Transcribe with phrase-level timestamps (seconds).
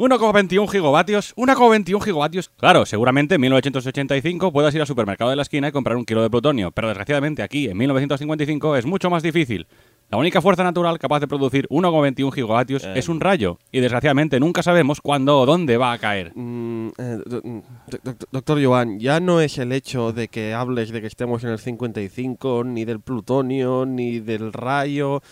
[0.00, 2.48] 1,21 gigavatios, 1,21 gigavatios.
[2.56, 6.22] Claro, seguramente en 1985 puedas ir al supermercado de la esquina y comprar un kilo
[6.22, 9.66] de plutonio, pero desgraciadamente aquí, en 1955, es mucho más difícil.
[10.10, 12.94] La única fuerza natural capaz de producir 1,21 gigavatios Eh.
[12.96, 16.32] es un rayo, y desgraciadamente nunca sabemos cuándo o dónde va a caer.
[16.34, 17.58] Mm, eh, do- mm,
[17.90, 21.44] doc- doc- doctor Joan, ya no es el hecho de que hables de que estemos
[21.44, 25.22] en el 55, ni del plutonio, ni del rayo.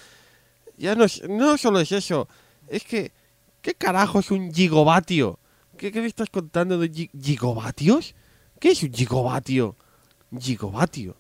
[0.77, 2.29] Ya no, es, no solo es eso.
[2.69, 3.11] Es que,
[3.69, 5.39] ¿qué carajo es un gigovatio?
[5.77, 8.15] ¿Qué, qué me estás contando de gi- gigavatios?
[8.59, 9.77] ¿Qué es un gigovatio?
[10.41, 11.17] Gigovatio.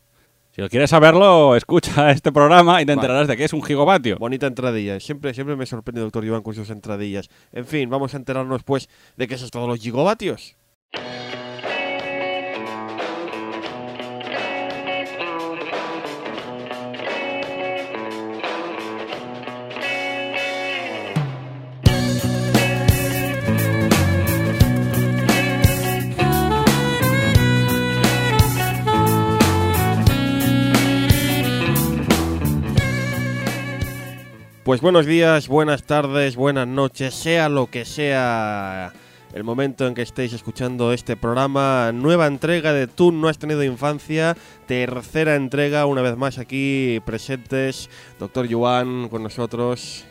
[0.54, 4.16] Si lo quieres saberlo, escucha este programa y te enterarás de que es un gigavatio.
[4.18, 4.98] Bonita entradilla.
[4.98, 7.28] Siempre, siempre me sorprende, doctor Joan, con sus entradillas.
[7.52, 10.56] En fin, vamos a enterarnos, pues, de qué es esto de los gigavatios.
[34.68, 38.92] Pues buenos días, buenas tardes, buenas noches, sea lo que sea
[39.32, 41.90] el momento en que estéis escuchando este programa.
[41.94, 47.88] Nueva entrega de Tú no has tenido infancia, tercera entrega, una vez más aquí presentes.
[48.18, 50.04] Doctor Joan con nosotros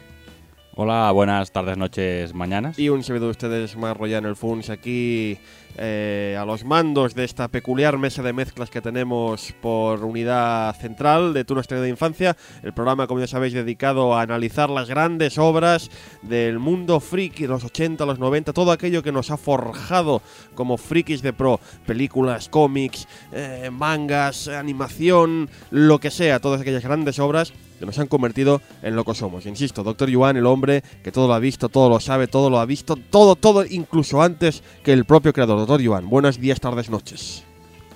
[0.80, 2.78] Hola, buenas tardes, noches, mañanas.
[2.78, 5.40] y un servidor de ustedes, más el Funs, aquí
[5.76, 11.34] eh, a los mandos de esta peculiar mesa de mezclas que tenemos por unidad central
[11.34, 12.38] de Tú no has tenido infancia.
[12.62, 15.90] El programa, como ya sabéis, dedicado a analizar las grandes obras
[16.22, 20.22] del mundo friki de los 80, los 90, todo aquello que nos ha forjado
[20.54, 21.60] como frikis de pro.
[21.88, 28.08] Películas, cómics, eh, mangas, animación, lo que sea, todas aquellas grandes obras que nos han
[28.08, 29.46] convertido en lo que somos.
[29.46, 32.60] Insisto, Doctor Yuan, el hombre que todo lo ha visto, todo lo sabe, todo lo
[32.60, 35.58] ha visto, todo, todo, incluso antes que el propio creador.
[35.60, 37.44] Doctor Yuan, buenos días, tardes, noches.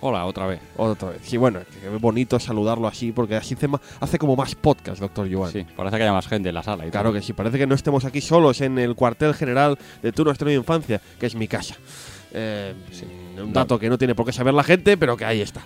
[0.03, 0.59] Hola, otra vez.
[0.77, 1.21] Otra vez.
[1.23, 3.67] Sí, bueno, que es bonito saludarlo así, porque así hace,
[3.99, 5.51] hace como más podcast, Doctor Yuan.
[5.51, 6.87] Sí, parece que haya más gente en la sala.
[6.87, 7.19] Y Claro todo.
[7.19, 10.51] que sí, parece que no estemos aquí solos en el cuartel general de Tu Nuestra
[10.51, 11.75] Infancia, que es mi casa.
[12.33, 13.05] Eh, Sí.
[13.39, 15.65] Un dato que no tiene por qué saber la gente, pero que ahí está.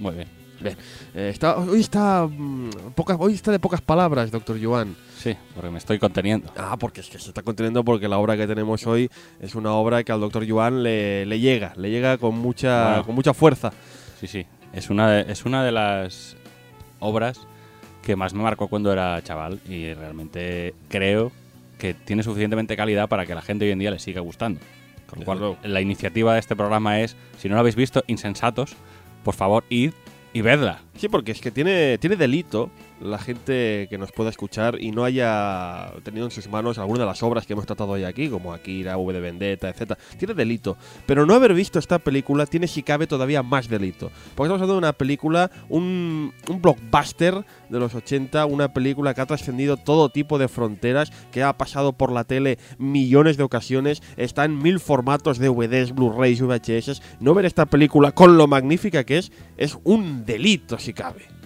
[0.00, 0.28] Muy bien.
[0.64, 4.96] Eh, está hoy está mm, pocas, hoy está de pocas palabras, Doctor Yuan.
[5.16, 6.50] Sí, porque me estoy conteniendo.
[6.56, 9.10] Ah, porque es que se está conteniendo porque la obra que tenemos hoy
[9.40, 13.04] es una obra que al Doctor Yuan le, le llega, le llega con mucha, Bueno.
[13.06, 13.72] con mucha fuerza.
[14.20, 14.46] Sí, sí.
[14.72, 16.36] Es una de, es una de las
[17.00, 17.40] obras
[18.02, 21.30] que más me marcó cuando era chaval y realmente creo
[21.78, 24.60] que tiene suficientemente calidad para que la gente hoy en día le siga gustando.
[25.08, 28.74] Con lo cual, la iniciativa de este programa es, si no lo habéis visto, insensatos,
[29.24, 29.92] por favor, id
[30.32, 30.80] y vedla.
[30.96, 35.04] Sí, porque es que tiene, tiene delito la gente que nos pueda escuchar y no
[35.04, 38.52] haya tenido en sus manos alguna de las obras que hemos tratado hoy aquí, como
[38.52, 39.94] Akira, V de Vendetta, etc.
[40.18, 40.76] Tiene delito.
[41.06, 44.10] Pero no haber visto esta película tiene, si cabe, todavía más delito.
[44.34, 49.26] Porque estamos hablando de una película, un, blockbuster de los 80, una película que ha
[49.26, 54.44] trascendido todo tipo de fronteras, que ha pasado por la tele millones de ocasiones, está
[54.44, 57.02] en mil formatos de DVDs, Blu-rays, VHS.
[57.20, 61.37] No ver esta película con lo magnífica que es, es un delito, si cabe.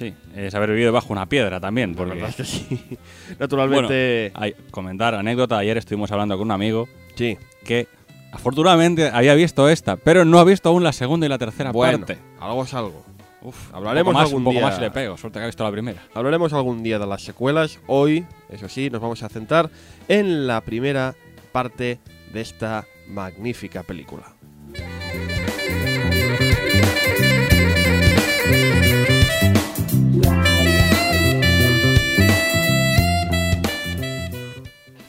[0.00, 1.90] Sí, es haber vivido bajo una piedra también.
[1.92, 2.98] La Porque, verdad es que sí.
[3.38, 7.36] Naturalmente, hay- comentar anécdota, ayer estuvimos hablando con un amigo sí.
[7.64, 7.86] que
[8.32, 11.98] afortunadamente había visto esta, pero no ha visto aún la segunda y la tercera Bueno,
[12.06, 12.18] parte.
[12.40, 13.04] algo es algo.
[13.42, 14.62] Uf, hablaremos un poco más, algún un poco día.
[14.68, 16.02] más le pego, suerte que ha visto la primera.
[16.14, 17.78] Hablaremos algún día de las secuelas.
[17.86, 19.70] Hoy, eso sí, nos vamos a centrar
[20.08, 21.14] en la primera
[21.52, 21.98] parte
[22.32, 24.24] de esta magnífica película.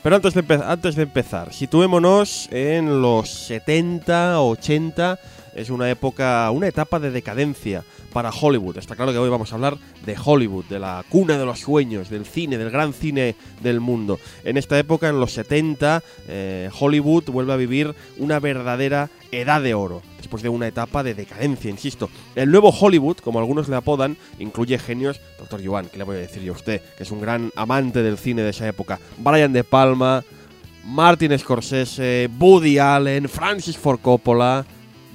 [0.04, 5.20] Pero antes de, antes de empezar, situémonos en los 70, 80.
[5.54, 8.78] Es una época, una etapa de decadencia para Hollywood.
[8.78, 12.10] Está claro que hoy vamos a hablar de Hollywood, de la cuna de los sueños,
[12.10, 14.18] del cine, del gran cine del mundo.
[14.44, 19.74] En esta época, en los 70, eh, Hollywood vuelve a vivir una verdadera edad de
[19.74, 20.02] oro,
[20.32, 22.10] después de una etapa de decadencia, insisto.
[22.36, 26.20] El nuevo Hollywood, como algunos le apodan, incluye genios, Doctor Joan, ¿qué le voy a
[26.20, 26.82] decir yo a usted?
[26.96, 28.98] Que es un gran amante del cine de esa época.
[29.18, 30.24] Brian De Palma,
[30.86, 34.66] Martin Scorsese, Woody Allen, Francis Ford Coppola,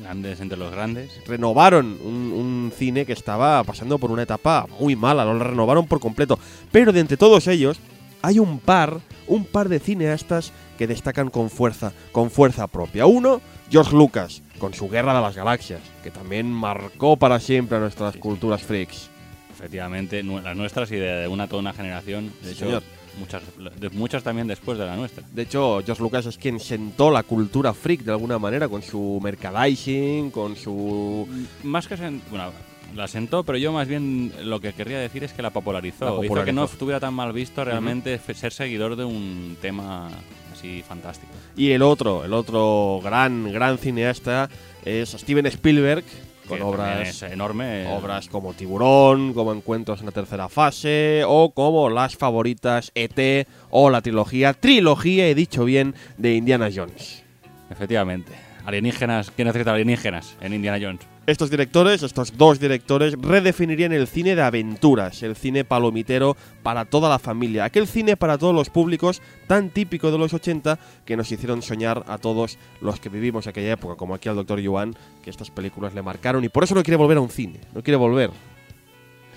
[0.02, 1.10] Grandes entre los grandes.
[1.26, 5.98] renovaron un, un cine que estaba pasando por una etapa muy mala, lo renovaron por
[5.98, 6.38] completo.
[6.70, 7.80] Pero de entre todos ellos
[8.20, 13.06] hay un par, un par de cineastas que destacan con fuerza, con fuerza propia.
[13.06, 13.40] Uno,
[13.70, 18.12] George Lucas, con su Guerra de las Galaxias, que también marcó para siempre a nuestras
[18.12, 18.20] Sí, sí.
[18.22, 19.10] culturas freaks.
[19.52, 22.26] Efectivamente, las nuestras y de una toda una generación.
[22.42, 22.82] De Sí, hecho, señor.
[23.18, 23.42] Muchas,
[23.80, 25.24] de- muchas también después de la nuestra.
[25.32, 29.18] De hecho, George Lucas es quien sentó la cultura freak de alguna manera con su
[29.22, 31.26] merchandising, con su...
[31.62, 32.52] Más que sen- bueno,
[32.94, 36.20] la sentó, pero yo más bien lo que querría decir es que la popularizó.
[36.20, 40.10] La Hizo que no estuviera tan mal visto realmente ser seguidor de un tema
[40.52, 41.32] así fantástico.
[41.56, 44.48] Y el otro, el otro gran, gran cineasta
[44.84, 46.04] es Steven Spielberg,
[46.46, 47.08] con obras...
[47.08, 47.86] es enorme.
[47.88, 53.90] Obras como Tiburón, como Encuentros en la tercera fase, o como las favoritas ET, o
[53.90, 57.24] la trilogía, trilogía, he dicho bien, de Indiana Jones.
[57.70, 58.32] Efectivamente.
[58.64, 59.30] Alienígenas.
[59.30, 61.15] ¿Quién necesita alienígenas en Indiana Jones?
[61.26, 67.08] Estos directores, estos dos directores, redefinirían el cine de aventuras, el cine palomitero para toda
[67.08, 71.32] la familia, aquel cine para todos los públicos tan típico de los 80 que nos
[71.32, 74.60] hicieron soñar a todos los que vivimos aquella época, como aquí al Dr.
[74.60, 74.94] Yuan,
[75.24, 77.82] que estas películas le marcaron y por eso no quiere volver a un cine, no
[77.82, 78.30] quiere volver.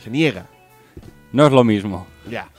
[0.03, 0.45] Se niega.
[1.31, 2.05] No es lo mismo.
[2.29, 2.49] Ya.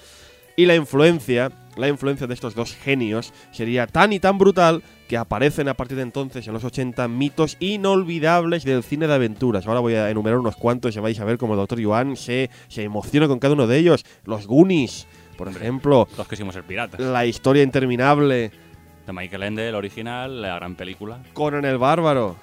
[0.57, 5.17] Y la influencia, la influencia de estos dos genios sería tan y tan brutal que
[5.17, 9.67] aparecen a partir de entonces, en los 80, mitos inolvidables del cine de aventuras.
[9.67, 11.81] Ahora voy a enumerar unos cuantos y vais a ver cómo el Dr.
[11.81, 14.05] Yuan se, se emociona con cada uno de ellos.
[14.25, 15.07] Los Goonies,
[15.37, 15.63] por Hombre.
[15.65, 16.09] ejemplo.
[16.17, 16.99] Los que hicimos el pirata.
[16.99, 18.51] La historia interminable.
[19.07, 21.19] De Michael Ende, el original, la gran película.
[21.33, 22.37] Conan el Bárbaro.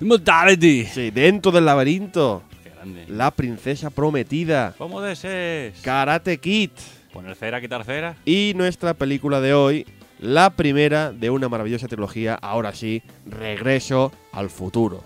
[0.00, 0.86] Immortality.
[0.86, 2.42] Sí, dentro del laberinto.
[2.62, 3.04] Qué grande.
[3.08, 4.74] La princesa prometida.
[4.78, 5.80] ¿Cómo desees?
[5.82, 6.70] Karate Kid.
[7.12, 8.16] Poner cera, quitar cera.
[8.24, 9.86] Y nuestra película de hoy,
[10.18, 15.02] la primera de una maravillosa trilogía, ahora sí, Regreso al futuro.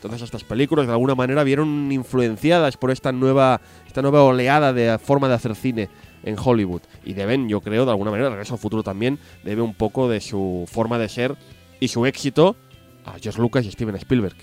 [0.00, 4.96] Todas estas películas de alguna manera vieron influenciadas por esta nueva, esta nueva oleada de
[4.98, 5.88] forma de hacer cine
[6.22, 6.82] en Hollywood.
[7.04, 10.20] Y deben, yo creo, de alguna manera, Regreso al futuro también debe un poco de
[10.20, 11.36] su forma de ser
[11.80, 12.54] y su éxito
[13.04, 14.36] a George Lucas y Steven Spielberg.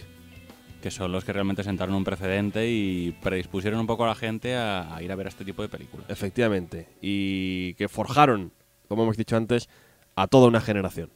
[0.86, 4.56] Que son los que realmente sentaron un precedente y predispusieron un poco a la gente
[4.56, 6.08] a, ir a ver este tipo de películas.
[6.12, 6.90] Efectivamente.
[7.02, 8.52] Y que forjaron,
[8.88, 9.68] como hemos dicho antes,
[10.16, 11.10] a toda una generación.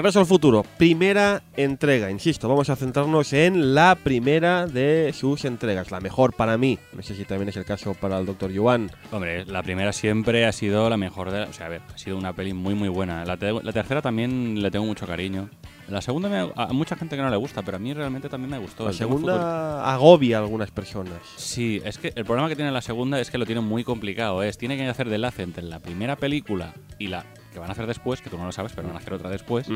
[0.00, 5.90] Regreso al futuro, primera entrega, insisto, vamos a centrarnos en la primera de sus entregas,
[5.90, 8.50] la mejor para mí, no sé si también es el caso para el Dr.
[8.50, 8.90] Yuan.
[9.12, 11.42] Hombre, la primera siempre ha sido la mejor de...
[11.42, 13.26] O sea, a ver, ha sido una peli muy, muy buena.
[13.26, 15.50] La, te- la tercera también le tengo mucho cariño.
[15.90, 18.50] La segunda me- a mucha gente que no le gusta, pero a mí realmente también
[18.52, 18.84] me gustó.
[18.84, 21.18] La El segunda agobia a algunas personas.
[21.36, 24.42] Sí, es que el problema que tiene la segunda es que lo tiene muy complicado.
[24.42, 27.72] Es, tiene que hacer de enlace entre la primera película y la que van a
[27.72, 29.66] hacer después, que tú no lo sabes, pero van a hacer otra después,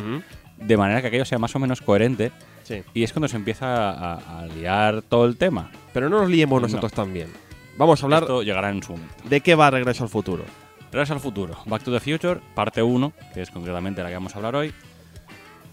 [0.59, 2.33] de manera que aquello sea más o menos coherente.
[2.63, 2.83] Sí.
[2.95, 5.71] Y es cuando se empieza a, a liar todo el tema.
[5.93, 6.67] Pero no nos liemos No.
[6.69, 7.29] nosotros también.
[7.77, 9.15] Vamos a hablar Esto llegará en su momento.
[9.29, 10.45] de qué va Regreso al futuro.
[10.93, 11.57] Regreso al futuro.
[11.67, 14.73] Back to the Future, parte 1, que es concretamente la que vamos a hablar hoy.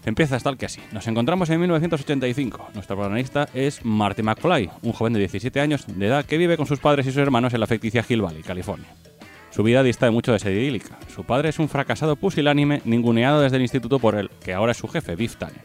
[0.04, 0.80] Empieza tal que así.
[0.90, 2.70] Nos encontramos en 1985.
[2.74, 6.66] Nuestro protagonista es Marty McFly, un joven de 17 años de edad que vive con
[6.66, 8.88] sus padres y sus hermanos en la ficticia Hill Valley, California.
[9.52, 10.98] Su vida dista de mucho de ser idílica.
[11.14, 14.78] Su padre es un fracasado pusilánime ninguneado desde el instituto por él, que ahora es
[14.78, 15.60] su jefe, Biff Tannen.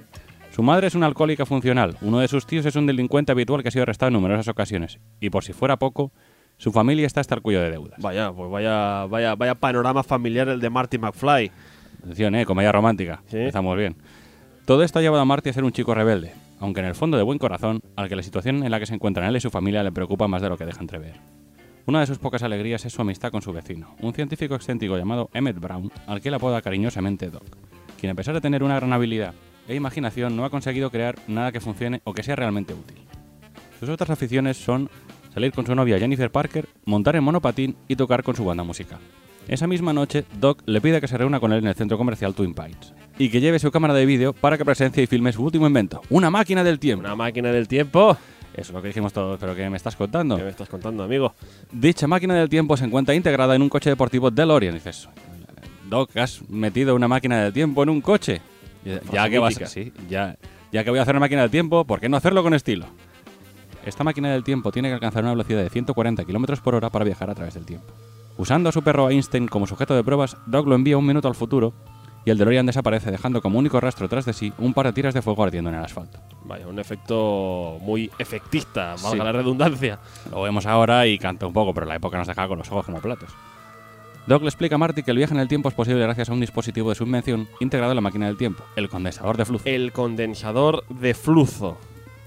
[0.52, 3.70] Su madre es una alcohólica funcional, uno de sus tíos es un delincuente habitual que
[3.70, 6.12] ha sido arrestado en numerosas ocasiones, y por si fuera poco,
[6.58, 8.02] su familia está hasta el cuello de deudas.
[8.02, 11.50] Vaya, pues vaya, vaya, vaya panorama familiar el de Marty McFly.
[12.04, 13.22] Atención, eh, comedia romántica.
[13.28, 13.38] Sí.
[13.38, 13.96] Empezamos bien.
[14.66, 17.16] Todo esto ha llevado a Marty a ser un chico rebelde, aunque en el fondo
[17.16, 19.50] de buen corazón, al que la situación en la que se encuentran él y su
[19.50, 21.16] familia le preocupa más de lo que deja entrever.
[21.88, 25.30] Una de sus pocas alegrías es su amistad con su vecino, un científico excéntrico llamado
[25.34, 27.46] Emmett Brown, al que él apoda cariñosamente Doc,
[27.98, 29.34] quien a pesar de tener una gran habilidad
[29.70, 32.98] e imaginación no ha conseguido crear nada que funcione o que sea realmente útil.
[33.80, 34.90] Sus otras aficiones son
[35.34, 39.00] salir con su novia Jennifer Parker, montar en monopatín y tocar con su banda musical.
[39.48, 42.36] Esa misma noche, Doc le pide que se reúna con él en el centro comercial
[42.36, 45.42] Twin Pines y que lleve su cámara de vídeo para que presencie y filme su
[45.42, 47.06] último invento, una máquina del tiempo.
[47.06, 48.18] Una máquina del tiempo.
[48.58, 50.36] Eso es lo que dijimos todos, pero ¿qué me estás contando?
[50.36, 51.32] ¿Qué me estás contando, amigo?
[51.72, 54.74] Dicha máquina del tiempo se encuentra integrada en un coche deportivo DeLorean.
[54.74, 55.08] Dices,
[55.88, 58.42] Doc, ¿has metido una máquina del tiempo en un coche?
[58.84, 59.60] Ya, ya que vas
[60.10, 60.38] ya,
[60.72, 62.88] ya que voy a hacer una máquina del tiempo, ¿por qué no hacerlo con estilo?
[63.86, 67.06] Esta máquina del tiempo tiene que alcanzar una velocidad de 140 km por hora para
[67.06, 67.94] viajar a través del tiempo.
[68.38, 71.36] Usando a su perro Einstein como sujeto de pruebas, Doc lo envía un minuto al
[71.36, 71.74] futuro
[72.28, 75.14] y el DeLorean desaparece dejando como único rastro tras de sí un par de tiras
[75.14, 76.20] de fuego ardiendo en el asfalto.
[76.44, 79.18] Vaya, un efecto muy efectista, valga Sí.
[79.18, 80.00] la redundancia.
[80.30, 82.86] Lo vemos ahora y canta un poco, pero la época nos dejaba con los ojos
[82.86, 83.30] como platos.
[84.26, 86.34] Doc le explica a Marty que el viaje en el tiempo es posible gracias a
[86.34, 89.64] un dispositivo de su invención integrado en la máquina del tiempo, el condensador de flujo,
[89.66, 91.78] El condensador de flujo.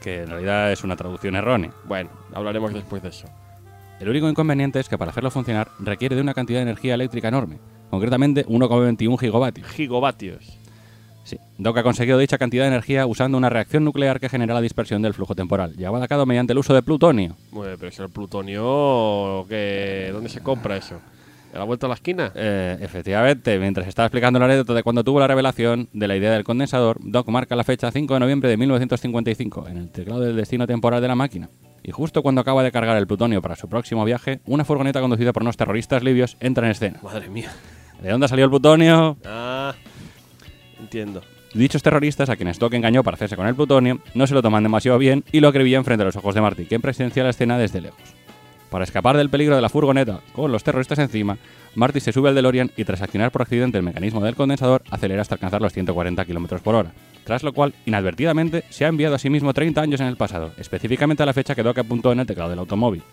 [0.00, 1.72] que en realidad es una traducción errónea.
[1.84, 3.26] Bueno, hablaremos después de eso.
[4.00, 7.28] El único inconveniente es que para hacerlo funcionar requiere de una cantidad de energía eléctrica
[7.28, 7.58] enorme,
[7.90, 9.68] concretamente 1,21 gigavatios.
[9.68, 10.58] Gigavatios.
[11.24, 14.60] Sí, Dock ha conseguido dicha cantidad de energía usando una reacción nuclear que genera la
[14.60, 17.36] dispersión del flujo temporal, llevada a cabo mediante el uso de plutonio.
[17.50, 20.10] Bueno, pero si el plutonio, ¿qué?
[20.12, 21.00] ¿dónde se compra eso?
[21.52, 22.32] ¿A la vuelta a la esquina?
[22.34, 26.32] Eh, efectivamente, mientras estaba explicando la anécdota de cuando tuvo la revelación de la idea
[26.32, 30.36] del condensador, Doc marca la fecha 5 de noviembre de 1955 en el teclado del
[30.36, 31.48] destino temporal de la máquina.
[31.82, 35.32] Y justo cuando acaba de cargar el plutonio para su próximo viaje, una furgoneta conducida
[35.32, 37.00] por unos terroristas libios entra en escena.
[37.02, 37.50] Madre mía.
[38.02, 39.16] ¿De dónde salió el plutonio?
[39.24, 39.74] Ah,
[40.78, 41.22] entiendo.
[41.52, 44.62] Dichos terroristas, a quienes Doc engañó para hacerse con el plutonio, no se lo toman
[44.62, 47.58] demasiado bien y lo acribillan frente a los ojos de Marty, quien presencia la escena
[47.58, 48.14] desde lejos.
[48.70, 51.38] Para escapar del peligro de la furgoneta con los terroristas encima,
[51.74, 55.22] Marty se sube al DeLorean y tras accionar por accidente el mecanismo del condensador, acelera
[55.22, 56.92] hasta alcanzar los 140 km por hora,
[57.30, 60.50] tras lo cual, inadvertidamente, se ha enviado a sí mismo 30 años en el pasado,
[60.58, 63.04] específicamente a la fecha que Doc apuntó en el teclado del automóvil.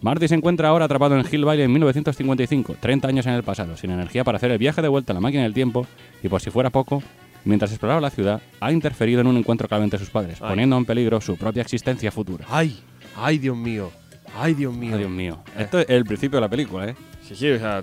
[0.00, 3.76] Marty se encuentra ahora atrapado en Hill Valley en 1955, 30 años en el pasado,
[3.76, 5.86] sin energía para hacer el viaje de vuelta a la máquina del tiempo,
[6.22, 7.02] y por si fuera poco,
[7.44, 10.48] mientras exploraba la ciudad, ha interferido en un encuentro clave entre sus padres, Ay.
[10.48, 12.46] poniendo en peligro su propia existencia futura.
[12.48, 12.80] ¡Ay!
[13.14, 13.90] ¡Ay, Dios mío!
[14.38, 14.94] ¡Ay, Dios mío!
[14.94, 15.38] Oh, Dios mío.
[15.58, 16.96] Esto es el principio de la película, ¿eh?
[17.20, 17.82] Sí, sí, o sea,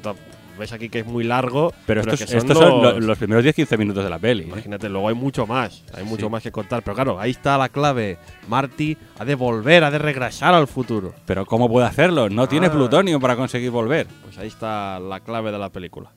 [0.58, 1.74] ves aquí que es muy largo.
[1.86, 4.44] Pero, es estos, son lo- los, primeros 10-15 minutos de la peli.
[4.44, 4.48] ¿eh?
[4.48, 6.32] Imagínate, luego hay mucho más, hay mucho Sí.
[6.32, 6.84] más que contar.
[6.84, 8.18] Pero claro, ahí está la clave.
[8.48, 11.14] Marty ha de volver, ha de regresar al futuro.
[11.26, 12.30] Pero ¿cómo puede hacerlo?
[12.30, 12.72] No tiene Ah.
[12.72, 14.08] plutonio para conseguir volver.
[14.24, 16.12] Pues ahí está la clave de la película.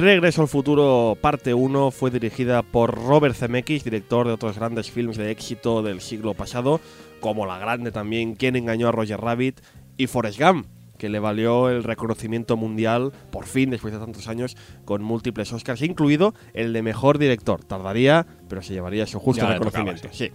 [0.00, 5.18] Regreso al futuro, parte 1, fue dirigida por Robert Zemeckis, director de otros grandes films
[5.18, 6.80] de éxito del siglo pasado,
[7.20, 9.60] como la grande también Quién engañó a Roger Rabbit
[9.98, 10.66] y Forrest Gump,
[10.96, 15.82] que le valió el reconocimiento mundial, por fin, después de tantos años, con múltiples Oscars,
[15.82, 17.62] incluido el de mejor director.
[17.62, 20.00] Tardaría, pero se llevaría su justo Ya reconocimiento.
[20.00, 20.30] tocaba, sí.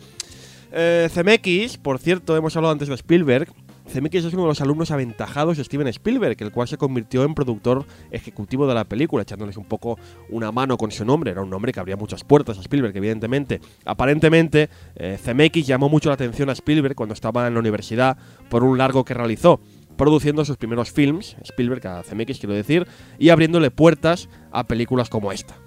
[0.73, 3.51] Eh, Zemeckis, por cierto, hemos hablado antes de Spielberg.
[3.87, 7.33] Zemeckis es uno de los alumnos aventajados de Steven Spielberg, el cual se convirtió en
[7.35, 9.97] productor ejecutivo de la película, echándoles un poco
[10.29, 11.31] una mano con su nombre.
[11.31, 13.61] Era un nombre que abría muchas puertas a Spielberg, evidentemente.
[13.85, 18.17] Aparentemente, eh, Zemeckis llamó mucho la atención a Spielberg cuando estaba en la universidad
[18.49, 19.59] por un largo que realizó,
[19.97, 22.87] produciendo sus primeros films, Spielberg a Zemeckis quiero decir,
[23.19, 25.64] y abriéndole puertas a películas como esta.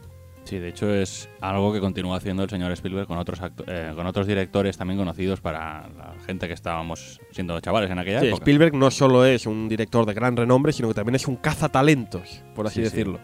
[0.48, 4.06] Sí, de hecho es algo que continúa haciendo el señor Spielberg con otros eh, con
[4.06, 8.40] otros directores también conocidos para la gente que estábamos siendo chavales en aquella Sí, época.
[8.44, 12.42] Spielberg no solo es un director de gran renombre, sino que también es un cazatalentos,
[12.54, 12.90] por así Sí, sí.
[12.90, 13.18] decirlo.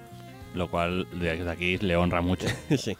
[0.54, 2.46] Lo cual desde aquí le honra mucho.
[2.76, 2.94] sí.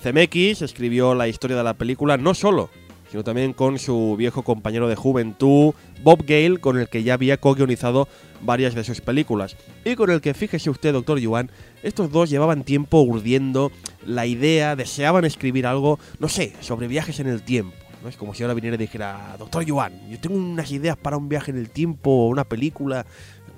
[0.00, 2.70] Zemeckis escribió la historia de la película no solo,
[3.10, 7.38] sino también con su viejo compañero de juventud, Bob Gale, con el que ya había
[7.38, 8.08] co-guionizado
[8.42, 9.56] varias de sus películas.
[9.84, 11.50] Y con el que, fíjese usted, doctor Yuan,
[11.82, 13.72] estos dos llevaban tiempo urdiendo
[14.06, 17.76] la idea, deseaban escribir algo, no sé, sobre viajes en el tiempo.
[18.02, 18.08] ¿no?
[18.08, 21.28] Es como si ahora viniera y dijera, doctor Yuan, yo tengo unas ideas para un
[21.28, 23.06] viaje en el tiempo, una película,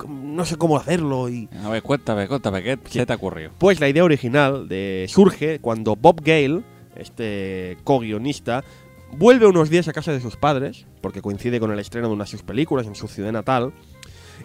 [0.08, 1.48] no sé cómo hacerlo y...
[1.62, 3.50] A ver, cuéntame, cuéntame, ¿qué se te ocurrió?
[3.58, 6.62] Pues la idea original de surge cuando Bob Gale,
[6.96, 8.64] este co-guionista,
[9.12, 12.24] vuelve unos días a casa de sus padres, porque coincide con el estreno de una
[12.24, 13.72] de sus películas en su ciudad natal,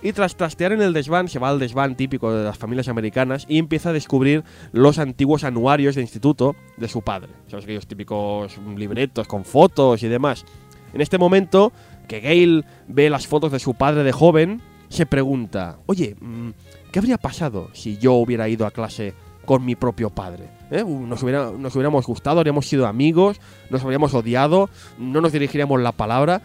[0.01, 3.45] y tras trastear en el desván, se va al desván típico de las familias americanas
[3.47, 7.29] y empieza a descubrir los antiguos anuarios de instituto de su padre.
[7.47, 7.65] ¿Sabes?
[7.65, 10.45] Aquellos típicos libretos con fotos y demás.
[10.93, 11.71] En este momento,
[12.07, 16.49] que Gale ve las fotos de su padre de joven, se pregunta, oye, mm,
[16.91, 19.13] ¿qué habría pasado si yo hubiera ido a clase
[19.45, 20.49] con mi propio padre?
[20.71, 20.83] ¿Eh?
[20.83, 25.91] Nos, hubiera- nos hubiéramos gustado, habríamos sido amigos, nos habríamos odiado, no nos dirigiríamos la
[25.91, 26.41] palabra.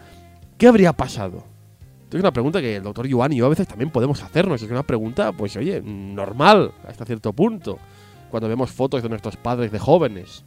[0.58, 1.44] ¿Qué habría pasado?
[2.12, 4.60] Es una pregunta que el doctor Yuan y yo a veces también podemos hacernos.
[4.62, 7.78] Es una pregunta, pues oye, normal hasta cierto punto.
[8.30, 10.44] Cuando vemos fotos de nuestros padres de jóvenes.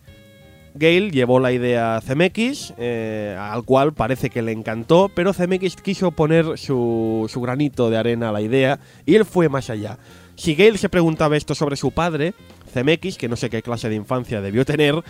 [0.75, 5.75] Gale llevó la idea a Zemeckis, eh, al cual parece que le encantó, pero Zemeckis
[5.75, 9.99] quiso poner su, su granito de arena a la idea y él fue más allá.
[10.35, 12.33] Si Gale se preguntaba esto sobre su padre,
[12.73, 15.03] Zemeckis, que no sé qué clase de infancia debió tener,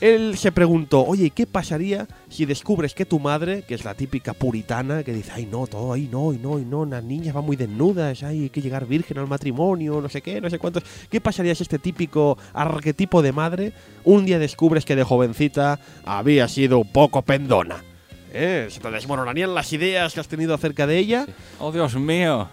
[0.00, 4.32] él se preguntó, oye, ¿qué pasaría si descubres que tu madre, que es la típica
[4.32, 7.44] puritana, que dice, ay no, todo, ay no, y no, y no, las niñas van
[7.44, 10.84] muy desnudas, ay, hay que llegar virgen al matrimonio, no sé qué, no sé cuántos.
[11.10, 13.72] ¿Qué pasaría si este típico arquetipo de madre
[14.04, 17.84] un día descubres que de jovencita había sido un poco pendona?
[18.32, 18.68] ¿Eh?
[18.70, 21.26] ¿Se te las ideas que has tenido acerca de ella?
[21.58, 22.48] ¡Oh, Dios mío!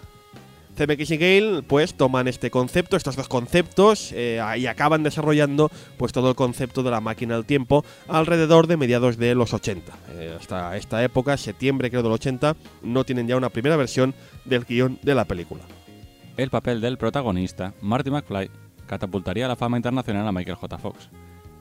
[0.77, 6.11] CMX y Gale pues toman este concepto, estos dos conceptos, eh, y acaban desarrollando pues
[6.11, 9.91] todo el concepto de la máquina del tiempo alrededor de mediados de los 80.
[10.13, 14.13] Eh, hasta esta época, septiembre creo del 80, no tienen ya una primera versión
[14.45, 15.63] del guion de la película.
[16.37, 18.51] El papel del protagonista, Marty McFly,
[18.85, 20.77] catapultaría a la fama internacional a Michael J.
[20.77, 21.09] Fox,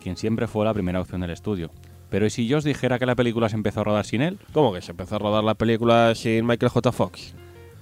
[0.00, 1.70] quien siempre fue la primera opción del estudio.
[2.10, 4.38] Pero ¿y si yo os dijera que la película se empezó a rodar sin él?
[4.52, 6.92] ¿Cómo que se empezó a rodar la película sin Michael J.
[6.92, 7.34] Fox?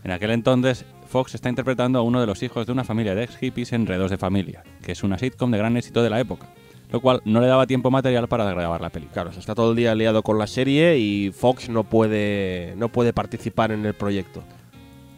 [0.05, 3.23] En aquel entonces, Fox está interpretando a uno de los hijos de una familia de
[3.23, 6.19] ex hippies en Redos de Familia, que es una sitcom de gran éxito de la
[6.19, 6.49] época,
[6.91, 9.13] lo cual no le daba tiempo material para grabar la película.
[9.13, 12.89] Claro, se está todo el día liado con la serie y Fox no puede, no
[12.89, 14.43] puede participar en el proyecto.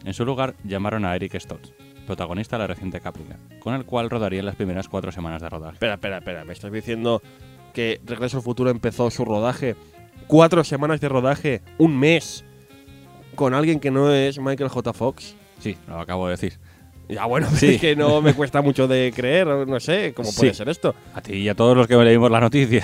[0.05, 1.73] En su lugar, llamaron a Eric Stoltz,
[2.05, 5.73] protagonista de la reciente Caprica, con el cual rodaría las primeras cuatro semanas de rodaje.
[5.77, 7.23] Espera, espera, espera, me estás diciendo
[7.73, 9.75] que Regreso al Futuro empezó su rodaje,
[10.27, 12.45] cuatro semanas de rodaje, un mes,
[13.33, 14.93] con alguien que no es Michael J.
[14.93, 15.35] Fox.
[15.59, 16.59] Sí, lo acabo de decir.
[17.09, 17.75] Ya bueno, sí.
[17.75, 20.57] es que no me cuesta mucho de creer, no sé, ¿cómo puede Sí.
[20.57, 20.93] ser esto?
[21.13, 22.83] A ti y a todos los que leímos la noticia.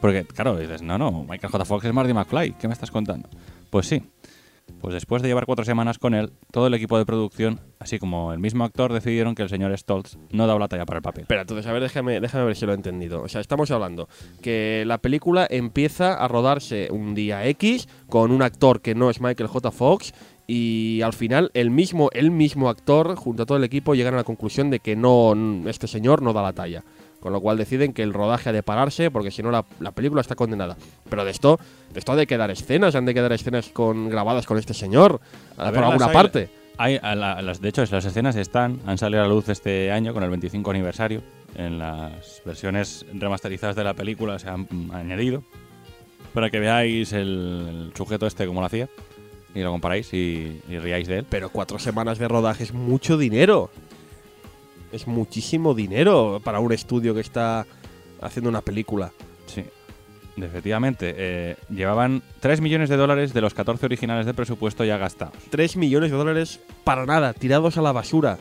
[0.00, 1.64] Porque, claro, dices, no, no, Michael J.
[1.64, 3.28] Fox es Marty McFly, ¿qué me estás contando?
[3.70, 4.02] Pues sí.
[4.80, 8.32] Pues después de llevar cuatro semanas con él, todo el equipo de producción, así como
[8.32, 11.22] el mismo actor, decidieron que el señor Stoltz no daba la talla para el papel.
[11.22, 13.22] Espera, entonces, a ver, déjame, déjame ver si lo he entendido.
[13.22, 14.08] O sea, estamos hablando
[14.42, 19.20] que la película empieza a rodarse un día X con un actor que no es
[19.20, 19.70] Michael J.
[19.70, 20.14] Fox
[20.46, 24.18] y al final el mismo, el mismo actor junto a todo el equipo llegan a
[24.18, 25.34] la conclusión de que no,
[25.68, 26.82] este señor no da la talla.
[27.20, 29.92] Con lo cual deciden que el rodaje ha de pararse porque si no la, la
[29.92, 30.76] película está condenada.
[31.08, 31.58] Pero de esto,
[31.90, 35.22] de esto ha de quedar escenas, han de quedar escenas con, grabadas con este señor
[35.56, 36.50] A por alguna hay- parte.
[36.76, 39.90] Hay, a la- las, de hecho, las escenas están, han salido a la luz este
[39.90, 41.22] año con el 25 aniversario.
[41.56, 45.42] En las versiones remasterizadas de la película se han añadido.
[46.34, 47.20] Para que veáis el,
[47.90, 48.88] el sujeto este como lo hacía.
[49.54, 51.26] Y lo comparáis y, y riáis de él.
[51.28, 53.70] Pero cuatro semanas de rodaje es mucho dinero.
[54.92, 57.66] Es muchísimo dinero para un estudio que está
[58.20, 59.12] haciendo una película.
[59.46, 59.64] Sí.
[60.36, 65.36] Efectivamente, eh, llevaban 3 millones de dólares de los 14 originales de presupuesto ya gastados.
[65.50, 68.38] 3 millones de dólares para nada, tirados a la basura.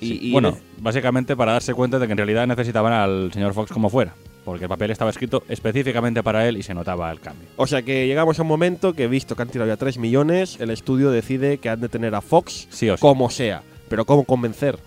[0.00, 3.52] Y, Sí, y bueno, básicamente para darse cuenta de que en realidad necesitaban al señor
[3.54, 4.14] Fox como fuera.
[4.44, 7.48] Porque el papel estaba escrito específicamente para él y se notaba el cambio.
[7.56, 10.60] O sea que llegamos a un momento que, visto que han tirado ya 3 millones,
[10.60, 13.00] el estudio decide que han de tener a Fox Sí o sí.
[13.00, 13.62] como sea.
[13.88, 14.78] Pero ¿cómo convencer?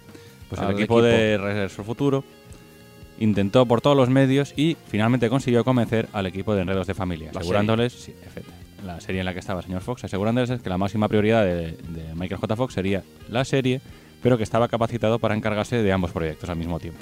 [0.50, 2.24] Pues el al equipo, de Regreso Futuro
[3.20, 7.32] intentó por todos los medios y finalmente consiguió convencer al equipo de Enredos de Familia,
[7.34, 8.13] La asegurándoles, sí,
[8.86, 11.72] la serie en la que estaba el señor Fox, asegurándoles que la máxima prioridad de,
[11.72, 12.56] de Michael J.
[12.56, 13.82] Fox sería la serie,
[14.22, 17.02] pero que estaba capacitado para encargarse de ambos proyectos al mismo tiempo.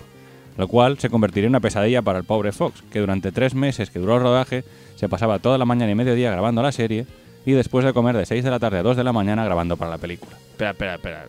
[0.58, 3.90] Lo cual se convertiría en una pesadilla para el pobre Fox, que durante tres meses
[3.90, 4.64] que duró el rodaje
[4.96, 7.06] se pasaba toda la mañana y mediodía grabando la serie
[7.46, 9.78] y después de comer de 6 de la tarde a 2 de la mañana grabando
[9.78, 10.38] para la película.
[10.52, 11.28] Espera, espera, espera.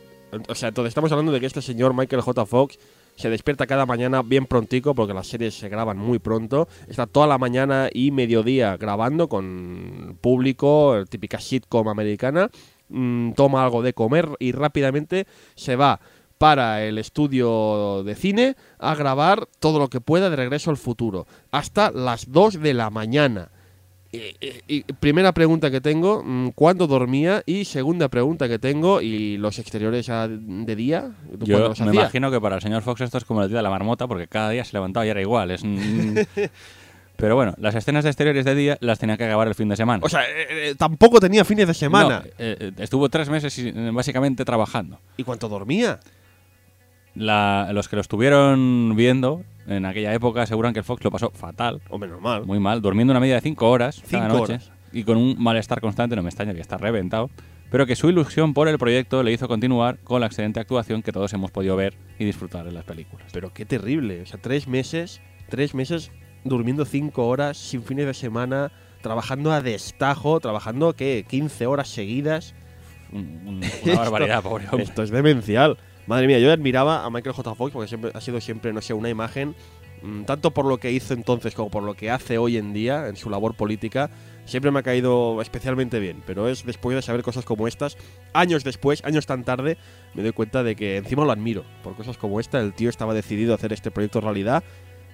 [0.49, 2.47] O sea, entonces estamos hablando de que este señor Michael J.
[2.47, 2.79] Fox
[3.17, 6.69] se despierta cada mañana bien prontico, porque las series se graban muy pronto.
[6.89, 12.51] Está toda la mañana y mediodía grabando con público, típica sitcom americana.
[12.89, 15.99] mm, toma algo de comer y rápidamente se va
[16.39, 21.27] para el estudio de cine a grabar todo lo que pueda de regreso al futuro.
[21.51, 23.49] Hasta las 2 de la mañana.
[24.13, 27.43] Y, y- y primera pregunta que tengo, mm, ¿cuándo dormía?
[27.45, 31.11] Y segunda pregunta que tengo, ¿y los exteriores de día?
[31.33, 33.59] Yo ¿Cuándo los me imagino que para el señor Fox esto es como el día
[33.59, 35.51] de la marmota, porque cada día se levantaba y era igual.
[35.51, 35.63] Es,
[37.17, 39.77] Pero bueno, las escenas de exteriores de día las tenía que grabar el fin de
[39.77, 40.03] semana.
[40.05, 42.21] O sea, eh, eh, tampoco tenía fines de semana.
[42.21, 43.59] No, eh, estuvo tres meses
[43.93, 44.99] básicamente trabajando.
[45.17, 45.99] ¿Y cuánto dormía?
[47.17, 51.31] La- los que lo estuvieron viendo en aquella época aseguran que el Fox lo pasó
[51.31, 52.45] fatal, Hombre, normal.
[52.47, 54.71] muy mal, durmiendo una media de cinco horas cada Cinco noche horas.
[54.93, 57.31] y con un malestar constante, no me extraña que está reventado,
[57.71, 61.11] pero que su ilusión por el proyecto le hizo continuar con la excelente actuación que
[61.11, 63.27] todos hemos podido ver y disfrutar en las películas.
[63.33, 64.23] Pero qué terrible.
[64.23, 66.13] O sea, tres meses, tres meses
[66.45, 68.71] durmiendo cinco horas, sin fines de semana,
[69.03, 71.25] trabajando a destajo, trabajando, ¿qué?
[71.29, 72.55] 15 horas seguidas.
[73.11, 74.85] Un- un- Esto- una barbaridad, pobre hombre.
[74.85, 75.77] Esto es demencial.
[76.07, 77.55] Madre mía, yo admiraba a Michael J.
[77.55, 79.57] Fox porque siempre, ha sido siempre, no sé, una imagen,
[80.03, 83.09] mm, tanto por lo que hizo entonces como por lo que hace hoy en día
[83.09, 84.11] en su labor política,
[84.45, 86.23] siempre me ha caído especialmente bien.
[86.25, 87.97] Pero es después de saber cosas como estas,
[88.33, 89.79] años después, años tan tarde,
[90.15, 91.65] me doy cuenta de que encima lo admiro.
[91.83, 94.63] Por cosas como esta, el tío estaba decidido a hacer este proyecto realidad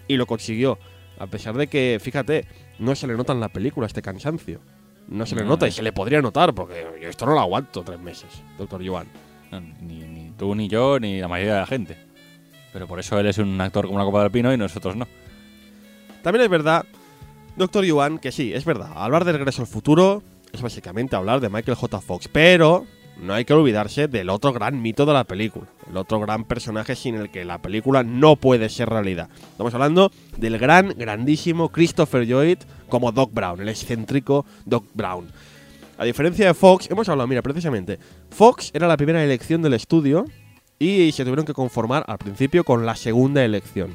[0.08, 0.78] y lo consiguió.
[1.18, 2.46] A pesar de que, fíjate,
[2.78, 4.60] no se le nota en la película este cansancio.
[5.08, 7.40] No se le No, nota y se le podría notar porque yo esto no lo
[7.40, 9.08] aguanto tres meses, doctor Joan.
[9.80, 11.96] Ni, ni tú, ni yo, ni la mayoría de la gente.
[12.72, 15.06] Pero por eso él es un actor como una copa del pino y nosotros no.
[16.22, 16.84] También es verdad,
[17.56, 18.92] doctor Yuan, que sí, es verdad.
[18.94, 22.00] Hablar de Regreso al Futuro es básicamente hablar de Michael J.
[22.00, 22.28] Fox.
[22.28, 22.86] Pero,
[23.20, 26.96] no hay que olvidarse del otro gran mito de la película, el otro gran personaje
[26.96, 29.28] sin el que la película no puede ser realidad.
[29.50, 35.28] Estamos hablando del gran, grandísimo Christopher Lloyd como Doc Brown, el excéntrico Doc Brown.
[36.02, 37.96] A diferencia de Fox, hemos hablado, mira, precisamente,
[38.30, 40.24] Fox era la primera elección del estudio
[40.76, 43.94] y se tuvieron que conformar al principio con la segunda elección.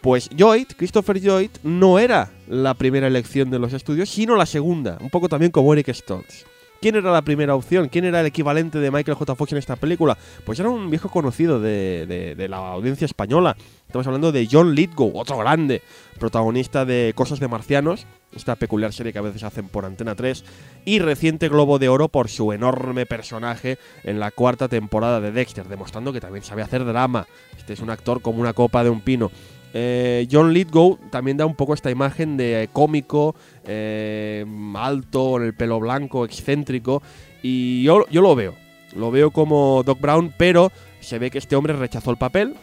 [0.00, 4.96] Pues Lloyd, Christopher Lloyd, no era la primera elección de los estudios, sino la segunda,
[5.00, 6.44] un poco también como Eric Stoltz.
[6.80, 7.88] ¿Quién era la primera opción?
[7.88, 9.34] ¿Quién era el equivalente de Michael J.
[9.34, 10.16] Fox en esta película?
[10.44, 13.56] Pues era un viejo conocido de, de la audiencia española.
[13.86, 15.82] Estamos hablando de John Lithgow, otro grande,
[16.20, 20.44] protagonista de Cosas de Marcianos, esta peculiar serie que a veces hacen por Antena 3,
[20.84, 25.68] y reciente Globo de Oro por su enorme personaje en la cuarta temporada de Dexter,
[25.68, 27.26] demostrando que también sabe hacer drama.
[27.56, 29.30] Este es un actor como una copa de un pino.
[29.76, 35.54] Eh, John Lithgow también da un poco esta imagen de cómico, eh, alto, con el
[35.54, 37.02] pelo blanco, excéntrico.
[37.42, 38.54] Y yo, yo lo veo.
[38.94, 40.70] Lo veo como Doc Brown, pero
[41.00, 42.54] se ve que este hombre rechazó el papel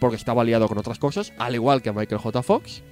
[0.00, 2.42] porque estaba liado con otras cosas, al igual que Michael J.
[2.42, 2.82] Fox.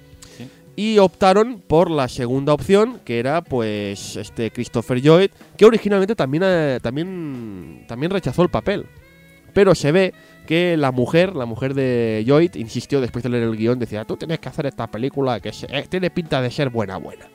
[0.75, 6.43] Y optaron por la segunda opción, que era pues este Christopher Lloyd, que originalmente también,
[6.45, 8.87] eh, también, también rechazó el papel.
[9.53, 10.13] Pero se ve
[10.47, 14.17] que la mujer, la mujer de Lloyd, insistió después de leer el guion, decía, tú
[14.17, 17.27] tienes que hacer esta película que eh, tiene pinta de ser buena, buena.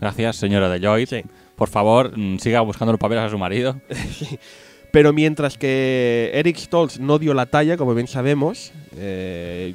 [0.00, 1.08] Gracias, señora de Lloyd.
[1.56, 3.80] Por favor, mm, siga buscando los papeles a su marido.
[4.92, 9.74] Pero mientras que Eric Stoltz no dio la talla, como bien sabemos, eh,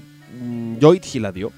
[0.79, 1.51] Lloyd sí la dio.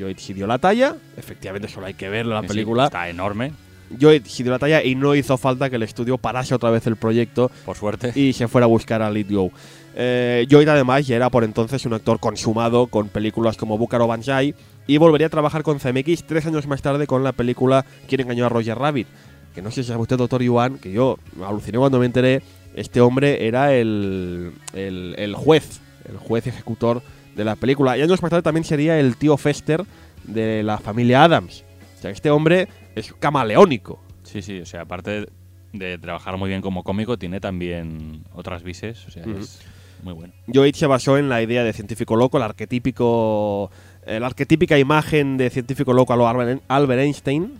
[0.00, 2.86] Lloyd sí dio la talla, efectivamente solo hay que ver la película.
[2.86, 3.52] está enorme.
[3.98, 6.86] Lloyd sí dio la talla y no hizo falta que el estudio parase otra vez
[6.86, 7.50] el proyecto.
[7.64, 8.12] Por suerte.
[8.14, 9.50] Y se fuera a buscar a Lithgow.
[9.94, 14.54] Eh, Lloyd además ya era por entonces un actor consumado con películas como Búcaro Banzai
[14.86, 18.46] y volvería a trabajar con CMX tres años más tarde con la película Quién engañó
[18.46, 19.08] a Roger Rabbit.
[19.54, 22.42] Que no sé si sabe usted, doctor Yuan, que yo aluciné cuando me enteré,
[22.74, 27.02] este hombre era el, el, juez, el juez ejecutor
[27.34, 27.96] de la película.
[27.96, 29.84] Y años más tarde también sería el tío Fester
[30.24, 31.64] de la familia Adams.
[31.98, 34.00] O sea, este hombre es camaleónico.
[34.22, 35.26] Sí, sí, o sea, aparte
[35.72, 39.60] de trabajar muy bien como cómico, tiene también otras vises, o sea, es
[40.02, 40.32] muy bueno.
[40.46, 43.70] Lloyd se basó en la idea de científico loco, el arquetípico,
[44.06, 47.52] la arquetípica imagen de científico loco a lo Albert Einstein,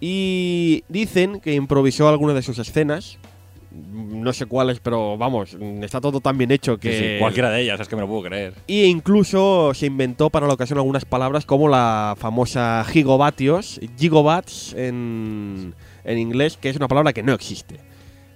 [0.00, 3.18] y dicen que improvisó algunas de sus escenas,
[3.70, 7.16] no sé cuáles, pero vamos, está todo tan bien hecho que...
[7.20, 8.54] cualquiera de ellas, es que me lo puedo creer.
[8.66, 15.74] Y incluso se inventó para la ocasión algunas palabras como la famosa gigobatios, gigobats en,
[16.04, 17.76] en inglés, que es una palabra que no existe.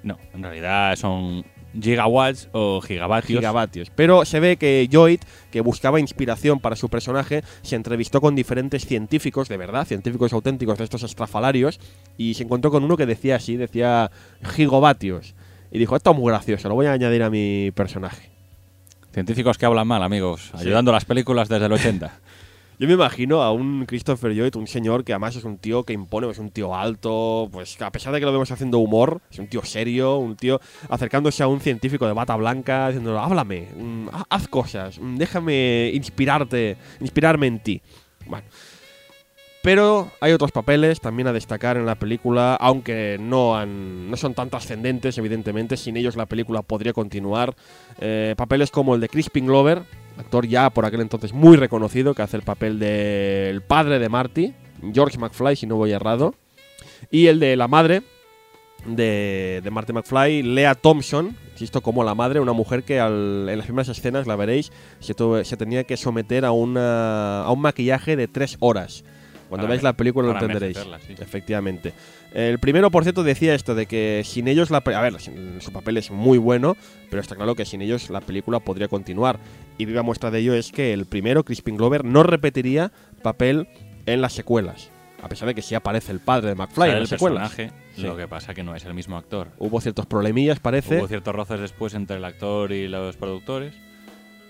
[0.02, 1.44] No, en realidad son
[1.78, 3.40] gigawatts o gigavatios.
[3.40, 3.90] Gigavatios.
[3.90, 8.86] Pero se ve que Lloyd, que buscaba inspiración para su personaje, se entrevistó con diferentes
[8.86, 11.80] científicos, de verdad, científicos auténticos de estos estrafalarios,
[12.16, 14.10] y se encontró con uno que decía así, decía
[14.42, 15.34] gigavatios.
[15.70, 18.30] Y dijo, esto es muy gracioso, lo voy a añadir a mi personaje.
[19.12, 22.20] Científicos que hablan mal, amigos, ayudando a las películas desde el 80.
[22.78, 25.92] Yo me imagino a un Christopher Lloyd, un señor que además es un tío que
[25.92, 29.38] impone, es un tío alto, pues a pesar de que lo vemos haciendo humor, es
[29.38, 34.08] un tío serio, un tío acercándose a un científico de bata blanca, diciendo, háblame, mm,
[34.28, 37.82] haz cosas, mm, déjame inspirarte, inspirarme en ti.
[38.26, 38.46] Bueno.
[39.62, 44.34] Pero hay otros papeles también a destacar en la película, aunque no, han, no son
[44.34, 45.78] tan trascendentes, evidentemente.
[45.78, 47.56] Sin ellos la película podría continuar.
[47.98, 49.84] Eh, papeles como el de Crispin Glover,
[50.18, 54.54] actor ya por aquel entonces muy reconocido, que hace el papel del padre de Marty,
[54.92, 56.34] George McFly, si no voy errado,
[57.10, 58.02] y el de la madre
[58.86, 63.66] de, de Marty McFly, Lea Thompson, insisto, como la madre, una mujer que en las
[63.66, 68.28] primeras escenas, la veréis, se, se tenía que someter a, una, a un maquillaje de
[68.28, 69.04] tres horas.
[69.48, 70.78] Cuando veáis la película lo entenderéis.
[71.20, 71.92] Efectivamente.
[72.32, 75.96] El primero, por cierto, decía esto de que sin ellos la a ver, su papel
[75.96, 76.76] es muy bueno,
[77.10, 79.38] pero está claro que sin ellos la película podría continuar.
[79.78, 83.68] Y viva muestra de ello es que el primero, Crispin Glover, no repetiría papel
[84.06, 84.90] en las secuelas.
[85.22, 87.56] A pesar de que sí aparece el padre de McFly en las secuelas.
[87.96, 89.48] Lo que pasa que no es el mismo actor.
[89.58, 90.98] Hubo ciertos problemillas, parece.
[90.98, 93.74] Hubo ciertos roces después entre el actor y los productores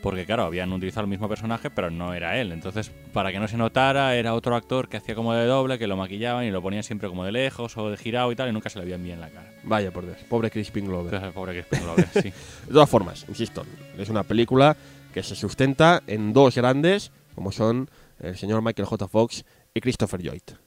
[0.04, 2.52] porque claro, habían utilizado el mismo personaje, pero no era él.
[2.52, 5.86] Entonces, para que no se notara, era otro actor que hacía como de doble, que
[5.86, 8.52] lo maquillaban y lo ponían siempre como de lejos o de girado y tal, y
[8.52, 9.50] nunca se le veían bien la cara.
[9.62, 11.32] Vaya por Dios, pobre Crispin Glover.
[11.32, 12.30] pobre Crispin Glover, sí.
[12.66, 13.64] de todas formas, insisto,
[13.96, 14.76] es una película
[15.14, 17.88] que se sustenta en dos grandes, como son
[18.20, 19.08] el señor Michael J.
[19.08, 20.63] Fox y Christopher Lloyd.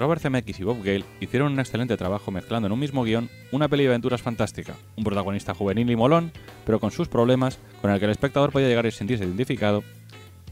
[0.00, 3.68] Robert Zemeckis y Bob Gale hicieron un excelente trabajo mezclando en un mismo guion una
[3.68, 6.32] peli de aventuras fantástica, un protagonista juvenil y molón,
[6.64, 9.84] pero con sus problemas, con el que el espectador podía llegar a sentirse identificado,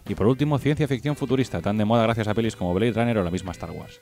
[0.06, 3.16] y por último, ciencia ficción futurista, tan de moda gracias a pelis como Blade Runner
[3.16, 3.98] o la misma Star Wars.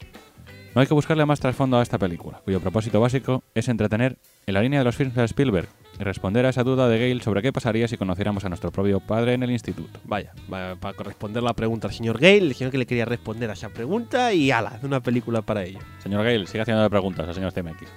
[0.75, 4.55] No hay que buscarle más trasfondo a esta película, cuyo propósito básico es entretener en
[4.55, 7.43] la línea de los films de Spielberg y responder a esa duda de Gale sobre
[7.43, 9.99] qué pasaría si conociéramos a nuestro propio padre en el instituto.
[10.05, 13.49] Vaya, va- para corresponder la pregunta al señor Gale, el señor que le quería responder
[13.51, 15.79] a esa pregunta y ala, una película para ello.
[16.03, 17.89] Señor Gale, sigue haciendo preguntas al señor CMX.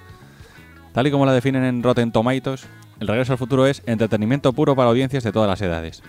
[0.92, 2.66] Tal y como la definen en Rotten Tomatoes,
[3.00, 6.02] El Regreso al Futuro es entretenimiento puro para audiencias de todas las edades.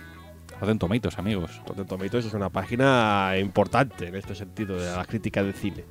[0.60, 1.60] Rotten Tomatoes, amigos.
[1.66, 5.84] Rotten Tomatoes es una página importante en este sentido de la crítica del cine.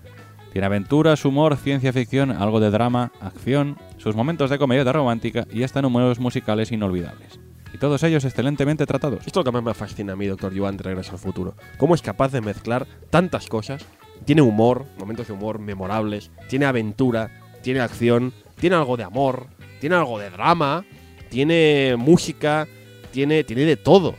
[0.51, 5.63] Tiene aventuras, humor, ciencia ficción, algo de drama, acción, sus momentos de comedia romántica y
[5.63, 7.39] hasta números musicales inolvidables.
[7.73, 9.25] Y todos ellos excelentemente tratados.
[9.25, 11.55] Esto es lo que más me fascina a mí, Doctor Yuan, de Regreso al Futuro.
[11.77, 13.85] Cómo es capaz de mezclar tantas cosas.
[14.25, 17.31] Tiene humor, momentos de humor memorables, tiene aventura,
[17.63, 19.47] tiene acción, tiene algo de amor,
[19.79, 20.83] tiene algo de drama,
[21.29, 22.67] tiene música,
[23.11, 24.15] tiene, tiene de todo.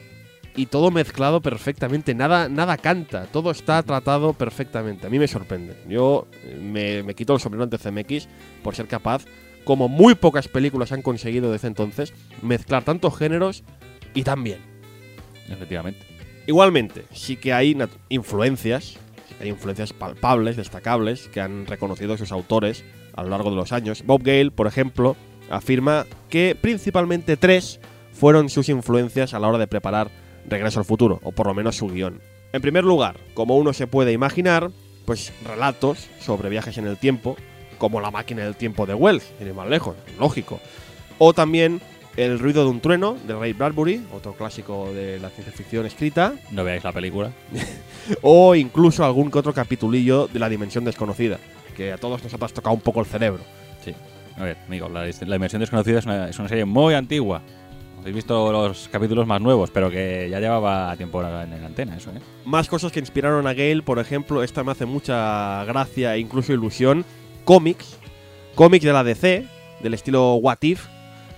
[0.55, 5.07] Y todo mezclado perfectamente, nada, nada canta, todo está tratado perfectamente.
[5.07, 5.77] A mí me sorprende.
[5.89, 8.29] Yo eh, me, me quito el sombrero ante CMX
[8.63, 9.25] por ser capaz,
[9.65, 12.13] como muy pocas películas han conseguido desde entonces,
[12.43, 13.65] mezclar tantos géneros
[14.15, 14.59] y tan bien.
[15.49, 16.05] Efectivamente.
[16.47, 17.77] Igualmente, sí que hay
[18.09, 22.85] influencias, sí que hay influencias palpables, destacables, que han reconocido sus autores
[23.15, 24.03] a lo largo de los años.
[24.05, 25.17] Bob Gale, por ejemplo,
[25.51, 27.81] afirma que principalmente tres
[28.13, 30.11] fueron sus influencias a la hora de preparar
[30.49, 32.21] Regreso al Futuro, o por lo menos su guion.
[32.53, 34.71] En primer lugar, como uno se puede imaginar,
[35.05, 37.37] pues relatos sobre viajes en el tiempo,
[37.79, 40.61] como La máquina del tiempo de Wells, sin ir más lejos, lógico.
[41.19, 41.81] O también
[42.17, 46.35] El ruido de un trueno, de Ray Bradbury, otro clásico de la ciencia ficción escrita,
[46.51, 47.33] No veáis la película.
[48.23, 51.39] o incluso algún que otro capitulillo de la dimensión desconocida,
[51.75, 53.43] que a todos nos ha tocado un poco el cerebro.
[53.83, 53.95] Sí.
[54.37, 57.43] A ver, amigo, la, la Dimensión Desconocida es una, es una serie muy antigua.
[58.03, 62.11] Habéis visto los capítulos más nuevos, pero que ya llevaba tiempo en la antena, eso,
[62.11, 62.21] ¿eh?
[62.45, 66.53] Más cosas que inspiraron a Gale, por ejemplo, esta me hace mucha gracia e incluso
[66.53, 67.05] ilusión,
[67.45, 67.97] cómics,
[68.57, 69.47] cómics de la DC,
[69.85, 70.85] del estilo What If,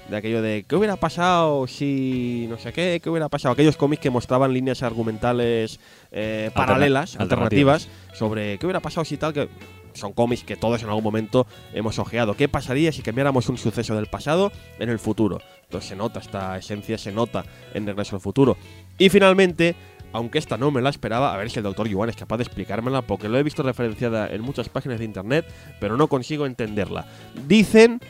[0.09, 2.99] de aquello de ¿qué hubiera pasado si no sé qué?
[3.03, 3.53] ¿Qué hubiera pasado?
[3.53, 5.81] Aquellos cómics que mostraban líneas argumentales
[6.13, 7.85] eh, paralelas, alternativas.
[7.85, 9.35] alternativas, sobre ¿qué hubiera pasado si tal?
[9.35, 9.49] que
[9.95, 12.35] Son cómics que todos en algún momento hemos ojeado.
[12.35, 15.41] ¿Qué pasaría si cambiáramos un suceso del pasado en el futuro?
[15.63, 18.57] Entonces se nota, esta esencia se nota en Regreso al Futuro.
[18.99, 19.75] Y finalmente,
[20.13, 22.45] aunque esta no me la esperaba, a ver si el doctor Yuan es capaz de
[22.45, 25.47] explicármela, porque lo he visto referenciada en muchas páginas de internet,
[25.81, 27.07] pero no consigo entenderla.
[27.47, 28.01] Dicen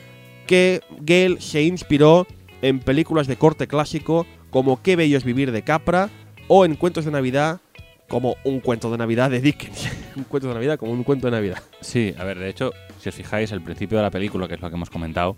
[0.45, 2.27] que Gale se inspiró
[2.61, 6.09] en películas de corte clásico como Qué bello es vivir de Capra
[6.47, 7.61] o en cuentos de Navidad
[8.07, 9.89] como un cuento de Navidad de Dickens.
[10.15, 11.57] un cuento de Navidad como un cuento de Navidad.
[11.81, 14.61] Sí, a ver, de hecho, si os fijáis, el principio de la película, que es
[14.61, 15.35] lo que hemos comentado,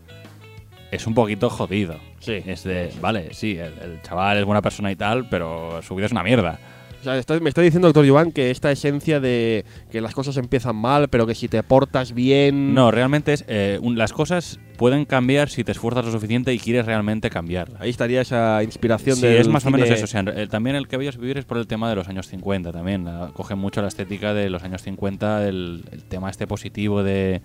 [0.91, 1.97] es un poquito jodido.
[2.19, 2.43] Sí.
[2.45, 6.05] Es de, vale, sí, el, el chaval es buena persona y tal, pero su vida
[6.05, 6.59] es una mierda.
[7.07, 10.75] Sea, está- me está diciendo, doctor Yuan, que esta esencia de que las cosas empiezan
[10.75, 12.73] mal, pero que si te portas bien...
[12.73, 13.45] No, realmente es.
[13.47, 17.81] eh, un- las cosas pueden cambiar si te esfuerzas lo suficiente y quieres realmente cambiarlas.
[17.81, 20.03] Ahí estaría esa inspiración Sí, del es más o menos cine- eso.
[20.03, 22.07] o sea, re- eh, también el que veías vivir es por el tema de los
[22.09, 23.05] años 50 también.
[23.05, 27.41] la- coge mucho la estética de los años 50, el, el tema este positivo de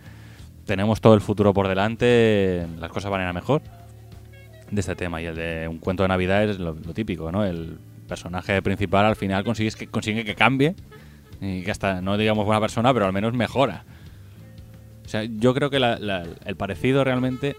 [0.66, 3.62] tenemos todo el futuro por delante, las cosas van a ir a mejor.
[4.70, 5.20] De este tema.
[5.22, 7.44] Y el de un cuento de Navidad es lo, lo típico, ¿no?
[7.44, 7.78] El
[8.12, 10.74] personaje principal al final consigues que, consigue que cambie
[11.40, 13.84] y que hasta, no digamos buena persona, pero al menos mejora.
[15.06, 17.56] O sea, yo creo que el parecido realmente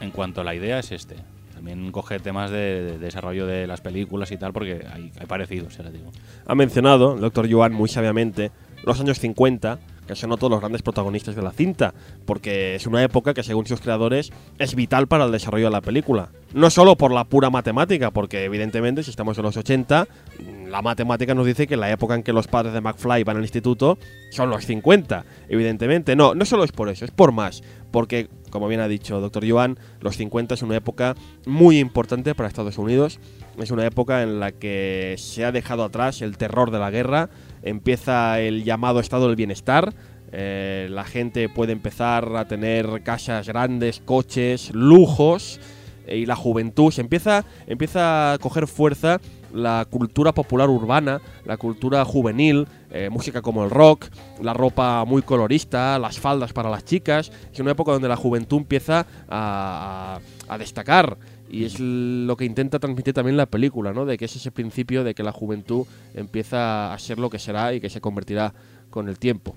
[0.00, 1.16] en cuanto a la idea es este.
[1.52, 5.76] También coge temas de, de desarrollo de las películas y tal, porque hay, hay parecidos,
[5.76, 6.12] ya les digo.
[6.46, 8.52] Ha mencionado el doctor Yuan muy sabiamente
[8.84, 9.78] los años 50,
[10.12, 11.94] que son otros los grandes protagonistas de la cinta,
[12.26, 15.80] porque es una época que según sus creadores es vital para el desarrollo de la
[15.80, 16.28] película.
[16.52, 20.06] No solo por la pura matemática, porque evidentemente si estamos en los 80,
[20.38, 23.38] mm, la matemática nos dice que la época en que los padres de McFly van
[23.38, 23.98] al instituto
[24.30, 26.14] son los 50, evidentemente.
[26.14, 29.44] No, no solo es por eso, es por más, porque como bien ha dicho doctor
[29.44, 33.18] Yuan, los 50 es una época muy importante para Estados Unidos,
[33.58, 37.30] es una época en la que se ha dejado atrás el terror de la guerra,
[37.62, 39.92] empieza el llamado estado del bienestar,
[40.32, 45.60] eh, la gente puede empezar a tener casas grandes, coches, lujos,
[46.06, 49.20] eh, y la juventud se empieza, empieza a coger fuerza
[49.52, 54.06] la cultura popular urbana, la cultura juvenil, eh, música como el rock,
[54.40, 57.30] la ropa muy colorista, las faldas para las chicas.
[57.52, 61.18] Es una época donde la juventud empieza a, a- a destacar.
[61.52, 64.04] Y es lo que intenta transmitir también la película, ¿no?
[64.06, 67.74] De que es ese principio de que la juventud empieza a ser lo que será
[67.74, 68.52] y que se convertirá
[68.90, 69.54] con el tiempo.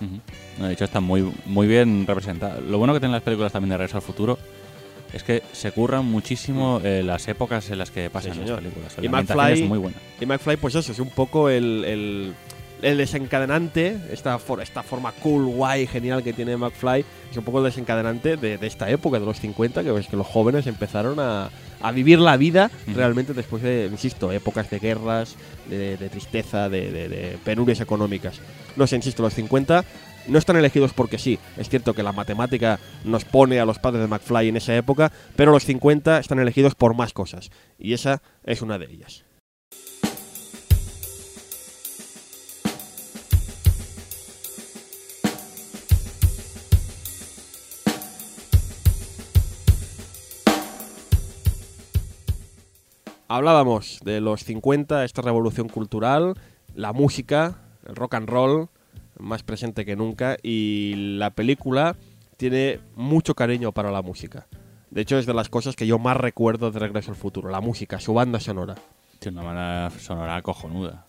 [0.00, 0.20] Ujú.
[0.58, 2.60] No, de hecho, está muy, muy bien representada.
[2.60, 4.38] Lo bueno que tienen las películas también de Regreso al Futuro
[5.12, 8.94] es que se curran muchísimo eh, las épocas en las que pasan Sí, las películas.
[8.98, 9.96] Y La ambientación McFly- es muy buena.
[10.20, 12.34] Y McFly, pues eso, es un poco el, el-
[12.84, 17.58] el desencadenante, esta, for- esta forma cool, guay, genial que tiene McFly, es un poco
[17.58, 21.18] el desencadenante de, de esta época, de los 50, que es que los jóvenes empezaron
[21.18, 25.34] a, a vivir la vida realmente después de, insisto, épocas de guerras,
[25.68, 28.38] de, de tristeza, de, de- de penurias económicas.
[28.76, 29.84] No sé, insisto, los 50
[30.28, 31.38] no están elegidos porque sí.
[31.56, 35.10] Es cierto que la matemática nos pone a los padres de McFly en esa época,
[35.36, 37.50] pero los 50 están elegidos por más cosas.
[37.78, 39.23] Y esa es una de ellas.
[53.28, 56.34] Hablábamos de los 50, esta revolución cultural,
[56.74, 57.56] la música,
[57.86, 58.68] el rock and roll,
[59.18, 61.96] más presente que nunca, y la película
[62.36, 64.46] tiene mucho cariño para la música.
[64.90, 67.60] De hecho, es de las cosas que yo más recuerdo de Regreso al Futuro, la
[67.60, 68.74] música, su banda sonora.
[69.18, 71.06] Tiene una banda sonora cojonuda.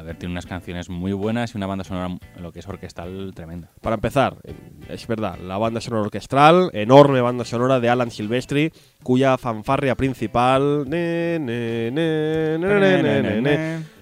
[0.00, 3.32] A ver, tiene unas canciones muy buenas y una banda sonora, lo que es orquestal,
[3.34, 3.68] tremenda.
[3.82, 4.54] Para empezar, eh,
[4.88, 10.86] es verdad, la banda sonora orquestral, enorme banda sonora de Alan Silvestri, cuya fanfarria principal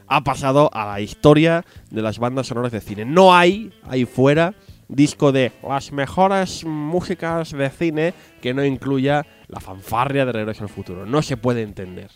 [0.06, 3.04] ha pasado a la historia de las bandas sonoras de cine.
[3.04, 4.54] No hay ahí fuera
[4.86, 10.70] disco de las mejores músicas de cine que no incluya la fanfarria de Regreso al
[10.70, 11.06] Futuro.
[11.06, 12.12] No se puede entender.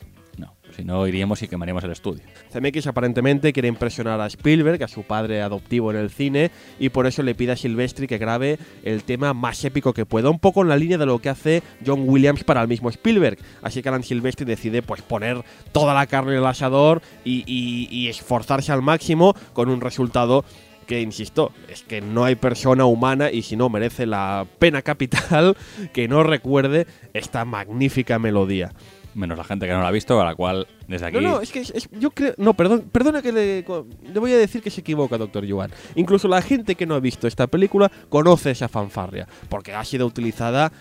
[0.73, 2.23] No, si no iríamos y quemaríamos el estudio.
[2.53, 7.07] CMX aparentemente quiere impresionar a Spielberg, a su padre adoptivo en el cine, y por
[7.07, 10.63] eso le pide a Silvestri que grabe el tema más épico que pueda, un poco
[10.63, 13.39] en la línea de lo que hace John Williams para el mismo Spielberg.
[13.63, 18.73] Así que Alan Silvestri decide pues poner toda la carne en el asador y esforzarse
[18.73, 20.45] al máximo con un resultado
[20.87, 25.57] que, insisto, es que no hay persona humana y si no merece la pena capital
[25.93, 28.73] que no recuerde esta magnífica melodía.
[29.15, 31.17] Menos la gente que no la ha visto, a la cual desde aquí.
[31.17, 32.35] No, no, es que es- yo creo.
[32.39, 33.65] No, perdón, perdona que le,
[34.13, 35.71] le voy a decir que se equivoca, doctor Yuan.
[35.97, 40.07] Incluso la gente que no ha visto esta película conoce esa fanfarria, porque ha sido
[40.07, 40.73] utilizada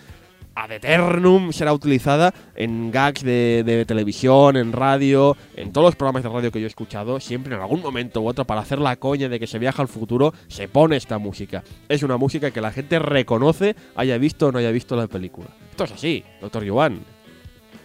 [0.54, 6.22] ad eternum, será utilizada en gags de, de televisión, en radio, en todos los programas
[6.22, 8.96] de radio que yo he escuchado, siempre en algún momento u otro, para hacer la
[8.96, 11.64] coña de que se viaja al futuro, se pone esta música.
[11.88, 15.46] Es una música que la gente reconoce, haya visto o no haya visto la película.
[15.70, 17.00] Esto es así, doctor Yuan.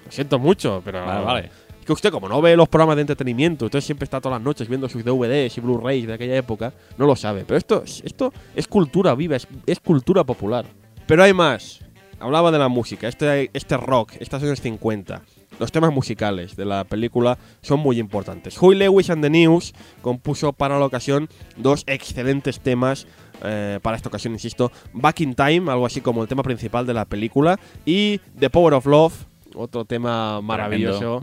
[0.08, 1.06] Lo siento mucho, pero.
[1.06, 1.52] Vale, vale.
[1.80, 4.46] Es que usted, como no ve los programas de entretenimiento, entonces siempre está todas las
[4.46, 7.46] noches viendo sus DVDs y Blu-rays de aquella época, no lo sabe.
[7.46, 10.66] Pero esto, esto es cultura viva, es, es cultura popular.
[11.06, 11.80] Pero hay más.
[12.20, 15.22] Hablaba de la música, este, este rock, estas años 50.
[15.60, 18.62] Los temas musicales de la película son muy importantes.
[18.62, 23.08] Huey Lewis and the News compuso para la ocasión dos excelentes temas.
[23.44, 26.96] eh, para esta ocasión, insisto, Back in Time, algo así como el tema principal de
[26.96, 29.14] la película, y The Power of Love,
[29.58, 31.22] otro tema maravilloso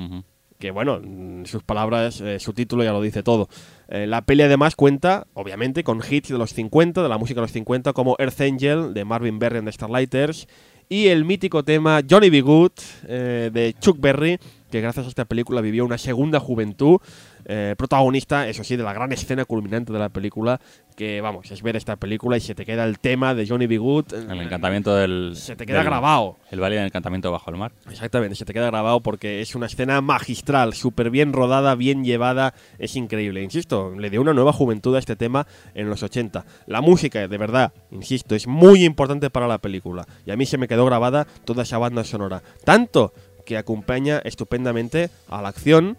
[0.58, 1.00] que bueno,
[1.44, 3.48] sus palabras, eh, su título ya lo dice todo.
[3.88, 7.42] Eh, la peli además cuenta, obviamente, con hits de los 50, de la música de
[7.42, 10.46] los 50, como Earth Angel de Marvin Berry and the Starlighters
[10.88, 12.40] y el mítico tema Johnny B.
[12.42, 12.72] Good
[13.06, 14.38] eh, de Chuck Berry,
[14.70, 16.98] que gracias a esta película vivió una segunda juventud.
[17.46, 20.61] Eh, protagonista, eso sí, de la gran escena culminante de la película,
[20.96, 23.78] que vamos, es ver esta película y se te queda el tema de Johnny B.
[23.78, 24.14] Good.
[24.30, 25.33] El encantamiento del.
[25.35, 26.37] Se te queda del- grabado.
[26.50, 27.72] El valle del encantamiento bajo el mar.
[27.90, 32.54] Exactamente, se te queda grabado porque es una escena magistral, súper bien rodada, bien llevada,
[32.78, 33.42] es increíble.
[33.42, 36.44] Insisto, le dio una nueva juventud a este tema en los 80.
[36.66, 40.07] La música, de verdad, insisto, es muy importante para la película.
[40.24, 42.42] Y a mí se me quedó grabada toda esa banda sonora.
[42.64, 43.12] Tanto
[43.44, 45.98] que acompaña estupendamente a la acción,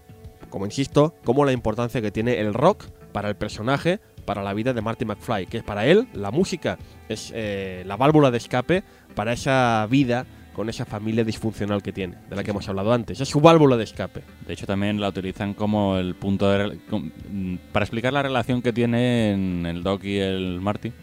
[0.50, 4.74] como insisto, como la importancia que tiene el rock para el personaje, para la vida
[4.74, 6.78] de Marty McFly, que para él la música
[7.08, 12.16] es eh, la válvula de escape para esa vida con esa familia disfuncional que tiene,
[12.30, 13.20] de la que hemos hablado antes.
[13.20, 14.22] Es su válvula de escape.
[14.48, 16.80] De hecho, también la utilizan como el punto de.
[16.90, 20.94] mm, Para explicar la relación que tienen el Doc y el Marty.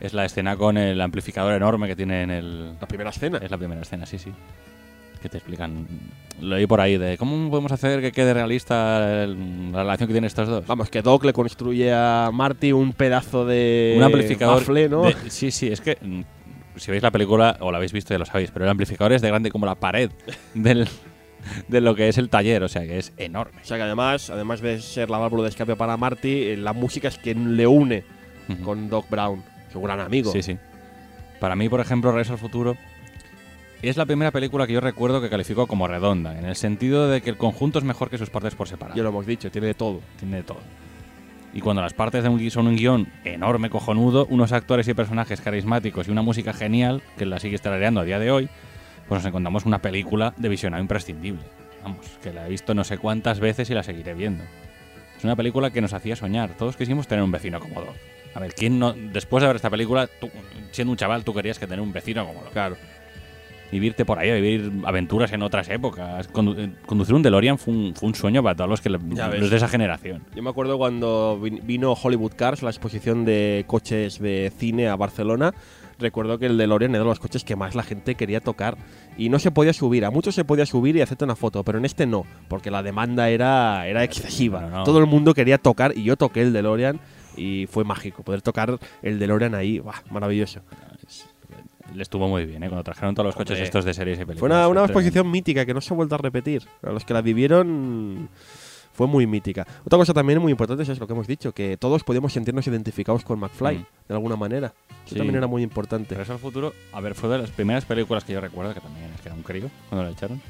[0.00, 2.72] Es la escena con el amplificador enorme que tiene en el.
[2.80, 3.38] La primera escena.
[3.38, 4.32] Es la primera escena, sí, sí.
[5.20, 5.86] Que te explican.
[6.40, 10.12] Lo leí por ahí de cómo podemos hacer que quede realista el- la relación que
[10.12, 10.66] tienen estos dos.
[10.66, 14.62] Vamos, que Doc le construye a Marty un pedazo de Un amplificador.
[14.90, 15.02] ¿no?
[15.04, 16.20] de- sí, sí, es que mm,
[16.76, 19.22] si veis la película, o la habéis visto ya lo sabéis, pero el amplificador es
[19.22, 20.10] de grande como la pared
[20.54, 20.86] del,
[21.68, 23.62] de lo que es el taller, o sea que es enorme.
[23.62, 26.74] O sea que además, además de ser la válvula de escape para Marty, eh, la
[26.74, 28.04] música es quien le une
[28.62, 30.30] con Doc Brown, su gran amigo.
[30.32, 30.58] Sí, sí.
[31.40, 32.76] Para mí, por ejemplo, Regreso al Futuro
[33.82, 37.20] es la primera película que yo recuerdo que calificó como redonda, en el sentido de
[37.20, 38.96] que el conjunto es mejor que sus partes por separado.
[38.96, 40.00] Ya lo hemos dicho, tiene de todo.
[40.18, 40.58] Tiene de todo.
[41.52, 44.94] Y cuando las partes de un gui- son un guion enorme, cojonudo, unos actores y
[44.94, 48.48] personajes carismáticos y una música genial, que la sigue estelareando a día de hoy,
[49.08, 51.42] pues nos encontramos una película de visionado imprescindible.
[51.82, 54.42] Vamos, que la he visto no sé cuántas veces y la seguiré viendo.
[55.16, 56.50] Es una película que nos hacía soñar.
[56.58, 57.94] Todos quisimos tener un vecino como Doc.
[58.34, 60.28] A ver, ¿quién no, después de ver esta película, tú,
[60.72, 62.52] siendo un chaval, tú querías que tener un vecino como Doc?
[62.52, 62.76] Claro.
[63.72, 66.32] Vivirte por ahí, vivir aventuras en otras épocas.
[66.32, 68.98] Condu- eh, conducir un DeLorean fue un, fue un sueño para todos los, que le-
[68.98, 70.22] los de esa generación.
[70.34, 74.96] Yo me acuerdo cuando vin- vino Hollywood Cars, la exposición de coches de cine a
[74.96, 75.52] Barcelona.
[75.98, 78.76] Recuerdo que el DeLorean era de los coches que más la gente quería tocar.
[79.16, 80.04] Y no se podía subir.
[80.04, 82.82] A muchos se podía subir y hacerte una foto, pero en este no, porque la
[82.82, 84.60] demanda era, era excesiva.
[84.60, 84.84] No.
[84.84, 87.00] Todo el mundo quería tocar y yo toqué el DeLorean
[87.34, 88.22] y fue mágico.
[88.22, 90.02] Poder tocar el DeLorean ahí, ¡buah!
[90.10, 90.60] maravilloso.
[91.96, 92.68] Le estuvo muy bien, ¿eh?
[92.68, 94.38] Cuando trajeron todos los coches estos de series y películas.
[94.40, 96.62] Fue una, una exposición mítica que no se ha vuelto a repetir.
[96.82, 98.28] A los que la vivieron
[98.92, 99.66] fue muy mítica.
[99.84, 103.24] Otra cosa también muy importante es lo que hemos dicho, que todos podíamos sentirnos identificados
[103.24, 103.86] con McFly, Mm.
[104.08, 104.74] de alguna manera.
[105.04, 105.14] Eso Sí.
[105.16, 106.10] también era muy importante.
[106.14, 109.10] Regreso al futuro, a ver, fue de las primeras películas que yo recuerdo, que también
[109.14, 110.40] es que era un crío cuando la echaron,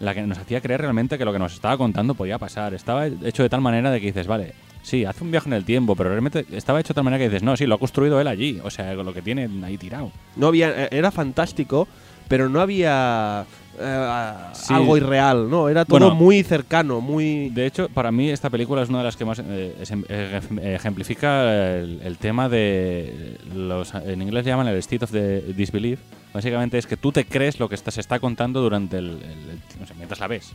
[0.00, 2.74] la que nos hacía creer realmente que lo que nos estaba contando podía pasar.
[2.74, 4.54] Estaba hecho de tal manera de que dices, vale,
[4.86, 7.28] sí, hace un viaje en el tiempo, pero realmente estaba hecho de tal manera que
[7.28, 10.12] dices, no, sí, lo ha construido él allí, o sea, lo que tiene ahí tirado.
[10.36, 11.88] No había, eh, era fantástico,
[12.28, 13.44] pero no había
[13.78, 14.72] eh, Sí.
[14.72, 15.68] algo irreal, ¿no?
[15.68, 17.50] Era todo Bueno, muy cercano, muy...
[17.50, 19.74] De hecho, para mí esta película es una de las que más eh,
[20.08, 21.42] eh, ejemplifica
[21.76, 25.98] el, el tema de los en inglés le llaman el state of the disbelief.
[26.32, 29.50] Básicamente es que tú te crees lo que está- se está contando durante el, el-
[29.50, 30.52] el- no sé, mientras la ves.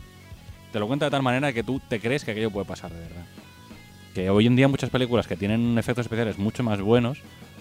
[0.72, 2.98] Te lo cuenta de tal manera que tú te crees que aquello puede pasar de
[3.00, 3.24] verdad.
[4.14, 7.18] Que hoy en día muchas películas que tienen efectos especiales mucho más buenos,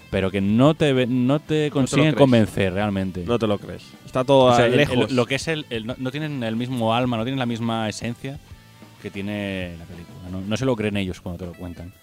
[0.10, 3.24] pero que no te no te consiguen convencer realmente.
[3.26, 3.84] No te lo crees.
[4.06, 5.10] Está todo O sea, el- lejos.
[5.10, 7.46] el- lo que es el, el- no, no tienen el mismo alma, no tienen la
[7.46, 8.38] misma esencia
[9.02, 10.18] que tiene la película.
[10.30, 11.94] No, no se lo creen ellos cuando te lo cuentan.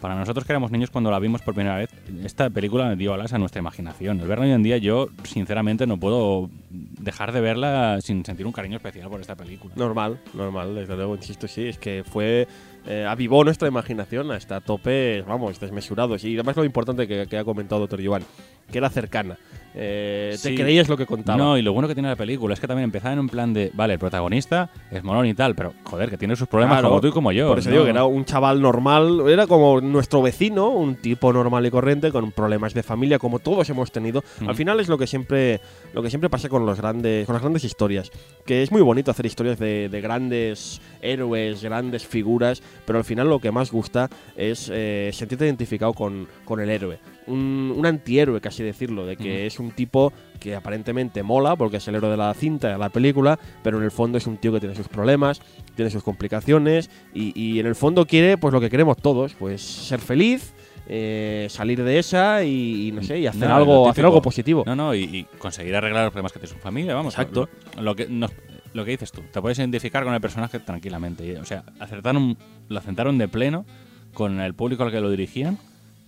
[0.00, 1.88] Para nosotros que éramos niños cuando la vimos por primera vez,
[2.24, 4.20] esta película dio alas a nuestra imaginación.
[4.20, 8.52] El verla hoy en día yo, sinceramente, no puedo dejar de verla sin sentir un
[8.52, 9.72] cariño especial por esta película.
[9.76, 12.46] Normal, normal, desde luego, insisto, sí, es que fue.
[12.86, 16.22] eh, avivó nuestra imaginación hasta topes, vamos, desmesurados.
[16.24, 18.24] Y además lo importante que, que ha comentado Doctor Joan,
[18.70, 19.36] que era cercana.
[19.76, 20.54] Eh, Sí.
[20.54, 21.36] Te creías lo que contaba.
[21.36, 23.52] No, y lo bueno que tiene la película es que también empezaba en un plan
[23.52, 26.88] de, vale, el protagonista es molón y tal, pero joder, que tiene sus problemas Claro,
[26.90, 27.48] como tú y como yo.
[27.48, 27.72] Por eso ¿no?
[27.74, 32.12] digo que era un chaval normal, era como nuestro vecino, un tipo normal y corriente,
[32.12, 34.22] con problemas de familia, como todos hemos tenido.
[34.40, 34.48] Ujú.
[34.48, 35.60] Al final es lo que siempre,
[35.92, 38.12] lo que siempre pasa con los grandes, con las grandes historias.
[38.46, 43.28] Que es muy bonito hacer historias de, de grandes héroes, grandes figuras, pero al final
[43.28, 46.98] lo que más gusta es eh, sentirte identificado con, con el héroe.
[47.26, 51.88] Un, un antihéroe, casi decirlo, de que es un tipo que aparentemente mola, porque es
[51.88, 54.52] el héroe de la cinta, de la película, pero en el fondo es un tío
[54.52, 55.40] que tiene sus problemas,
[55.74, 59.62] tiene sus complicaciones y, y en el fondo quiere pues lo que queremos todos, pues
[59.62, 60.52] ser feliz,
[60.86, 64.64] eh, salir de esa y, y no sé, y hacer No, algo, hacer algo positivo.
[64.66, 67.14] No, no, y, y conseguir arreglar los problemas que tiene su familia, vamos.
[67.14, 67.48] Exacto.
[67.76, 68.32] Lo, lo que nos-
[68.74, 71.38] lo que dices tú, te puedes identificar con el personaje tranquilamente.
[71.38, 72.36] O sea, acertaron,
[72.68, 73.64] lo acertaron de pleno
[74.12, 75.58] con el público al que lo dirigían,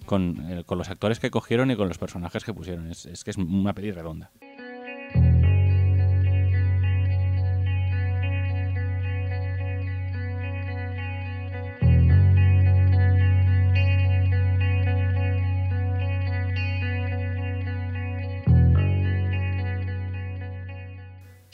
[0.07, 2.91] con, eh, con los actores que cogieron y con los personajes que pusieron.
[2.91, 4.31] Es, que es una peli redonda.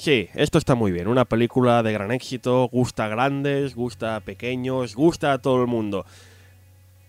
[0.03, 1.07] Sí, esto está muy bien.
[1.07, 5.69] Una película de gran éxito, gusta a grandes, gusta a pequeños, gusta a todo el
[5.69, 6.05] mundo.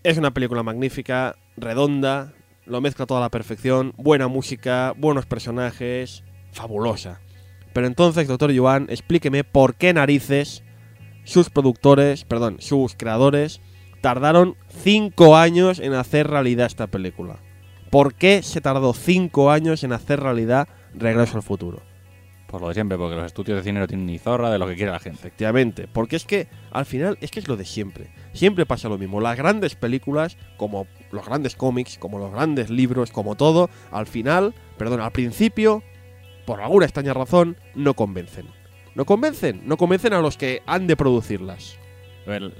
[0.04, 2.34] Es una película magnífica, redonda,
[2.66, 7.22] lo mezcla toda a la perfección, buena música, buenos personajes, fabulosa.
[7.72, 10.62] Pero entonces, doctor Joan, explíqueme por qué narices
[11.24, 13.62] sus productores, perdón, sus creadores,
[14.02, 17.38] tardaron cinco años en hacer realidad esta película.
[17.88, 21.80] ¿Por qué se tardó cinco años en hacer realidad Regreso al Futuro?
[22.54, 24.68] Por lo de siempre, porque los estudios de cine no tienen ni zorra de lo
[24.68, 25.18] que quiere la gente.
[25.18, 28.12] Efectivamente, porque es que al final es que es lo de siempre.
[28.32, 29.20] Siempre pasa lo mismo.
[29.20, 34.54] Las grandes películas, como los grandes cómics, como los grandes libros, como todo, al final,
[34.78, 35.82] perdón, al principio,
[36.46, 38.46] por alguna extraña razón, no convencen.
[38.94, 41.76] No convencen, no convencen a los que han de producirlas.
[42.24, 42.54] A ver,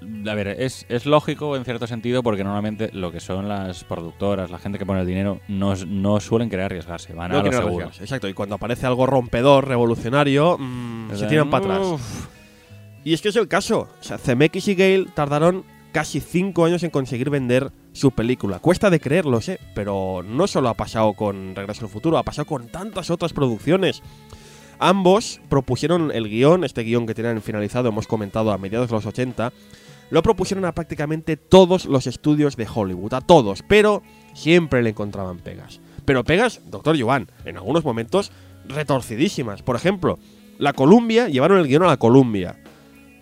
[0.00, 4.50] a ver, es, es lógico en cierto sentido porque normalmente lo que son las productoras,
[4.50, 7.42] la gente que pone el dinero, no, no suelen querer arriesgarse, van No a lo
[7.44, 7.74] quieren seguro.
[7.84, 11.86] arriesgarse, Exacto, y cuando aparece algo rompedor, revolucionario, mm, se tiran para atrás.
[11.86, 12.26] Uf.
[13.04, 13.88] Y es que es el caso.
[14.00, 18.58] O sea, CMX y Gale tardaron casi 5 años en conseguir vender su película.
[18.58, 22.46] Cuesta de creerlo, sé, pero no solo ha pasado con Regreso al Futuro, ha pasado
[22.46, 24.02] con tantas otras producciones.
[24.78, 29.06] Ambos propusieron el guion, este guion que tienen finalizado, hemos comentado a mediados de los
[29.06, 29.52] 80.
[30.10, 34.02] Lo propusieron a prácticamente todos los estudios de Hollywood, a todos, pero
[34.34, 35.80] siempre le encontraban pegas.
[36.04, 38.30] Pero pegas, doctor Joan, en algunos momentos
[38.66, 39.62] retorcidísimas.
[39.62, 40.18] Por ejemplo,
[40.58, 42.56] la Columbia, llevaron el guion a la Columbia.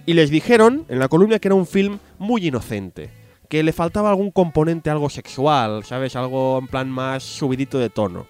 [0.05, 3.11] Y les dijeron en la Columbia que era un film muy inocente.
[3.49, 6.17] Que le faltaba algún componente algo sexual, ¿sabes?
[6.17, 8.27] Algo en plan más subidito de tono.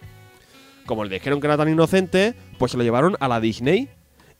[0.87, 3.89] Como le dijeron que era tan inocente, pues se lo llevaron a la Disney.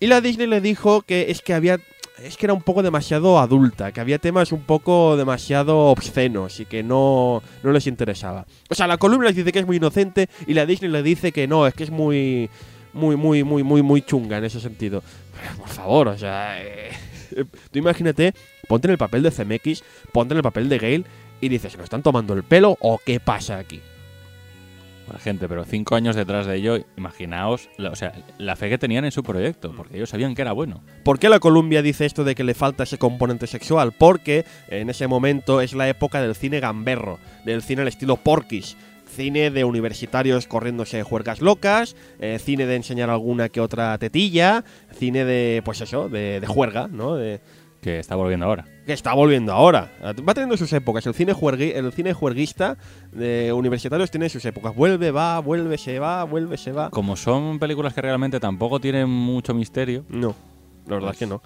[0.01, 1.79] Y la Disney le dijo que es que había.
[2.23, 6.67] Es que era un poco demasiado adulta, que había temas un poco demasiado obscenos y
[6.67, 8.47] que no, no les interesaba.
[8.71, 11.33] O sea, la Columbia les dice que es muy inocente y la Disney le dice
[11.33, 12.49] que no, es que es muy.
[12.95, 15.03] Muy, muy, muy, muy, muy chunga en ese sentido.
[15.41, 16.63] Pero, por favor, o sea.
[16.63, 16.91] eh,
[17.71, 18.35] tú imagínate,
[18.69, 21.05] ponte en el papel de CMX, ponte en el papel de Gale
[21.41, 23.81] y dices, ¿nos están tomando el pelo o qué pasa aquí?
[25.11, 28.79] La gente, pero cinco años detrás de ello, imaginaos, la- o sea, la fe que
[28.79, 30.83] tenían en su proyecto, porque ellos sabían que era bueno.
[31.05, 33.93] ¿Por qué la Columbia dice esto de que le falta ese componente sexual?
[33.93, 38.77] Porque en ese momento es la época del cine gamberro, del cine al estilo Porky's.
[39.15, 45.27] Cine de universitarios corriéndose juergas locas, eh, cine de enseñar alguna que otra tetilla, cine
[45.27, 47.17] de, pues eso, de, de juerga, ¿no?
[47.17, 47.41] De,
[47.83, 48.65] Que está volviendo ahora.
[48.87, 49.91] que está volviendo ahora.
[50.27, 51.05] Va teniendo sus épocas.
[51.07, 52.79] El cine, juergui- el cine juerguista
[53.13, 54.75] de universitarios tiene sus épocas.
[54.75, 56.91] Vuelve, va, vuelve, se va, vuelve, se va.
[56.91, 60.35] Como son películas que realmente tampoco tienen mucho misterio, No,
[60.87, 61.43] la verdad Pues- es que no.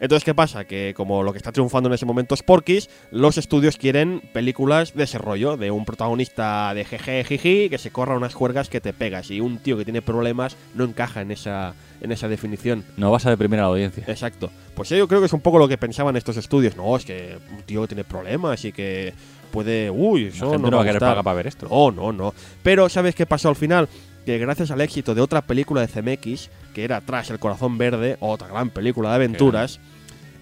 [0.00, 0.64] Entonces, ¿qué pasa?
[0.64, 4.94] Que como lo que está triunfando en ese momento es Porky's, los estudios quieren películas
[4.94, 8.80] de ese rollo, de un protagonista de jeje, jiji, que se corra unas juergas que
[8.80, 9.30] te pegas.
[9.30, 12.84] Y un tío que tiene problemas no encaja en esa, en esa definición.
[12.96, 14.04] no vas a deprimir a la audiencia.
[14.06, 14.50] Exacto.
[14.74, 16.76] Pues yo creo que es un poco lo que pensaban estos estudios.
[16.76, 19.12] No, es que un tío que tiene problemas y que
[19.50, 19.90] puede...
[19.90, 21.10] Uy, La eso gente no, no va a querer gustar".
[21.10, 21.66] pagar para ver esto.
[21.68, 22.34] No, no, no.
[22.62, 23.88] Pero ¿sabes qué pasó al final?
[24.28, 28.18] Que gracias al éxito de otra película de CMX, que era Tras el Corazón Verde,
[28.20, 29.80] otra gran película de aventuras,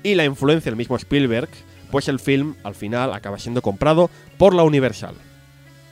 [0.02, 1.48] y la influencia del mismo Spielberg,
[1.92, 5.14] pues el film al final acaba siendo comprado por la Universal.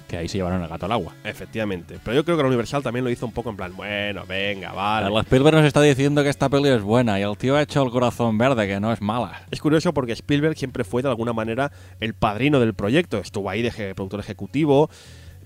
[0.09, 1.15] Que ahí se llevaron el gato al agua.
[1.23, 2.01] Efectivamente.
[2.03, 4.73] Pero yo creo que la Universal también lo hizo un poco en plan, bueno, venga,
[4.73, 5.07] vale.
[5.07, 7.81] El Spielberg nos está diciendo que esta peli es buena y el tío ha hecho
[7.81, 9.43] el corazón verde, que no es mala.
[9.53, 11.71] Es curioso porque Spielberg siempre fue de alguna manera
[12.01, 13.19] el padrino del proyecto.
[13.19, 14.91] Estuvo ahí de productor ejecutivo.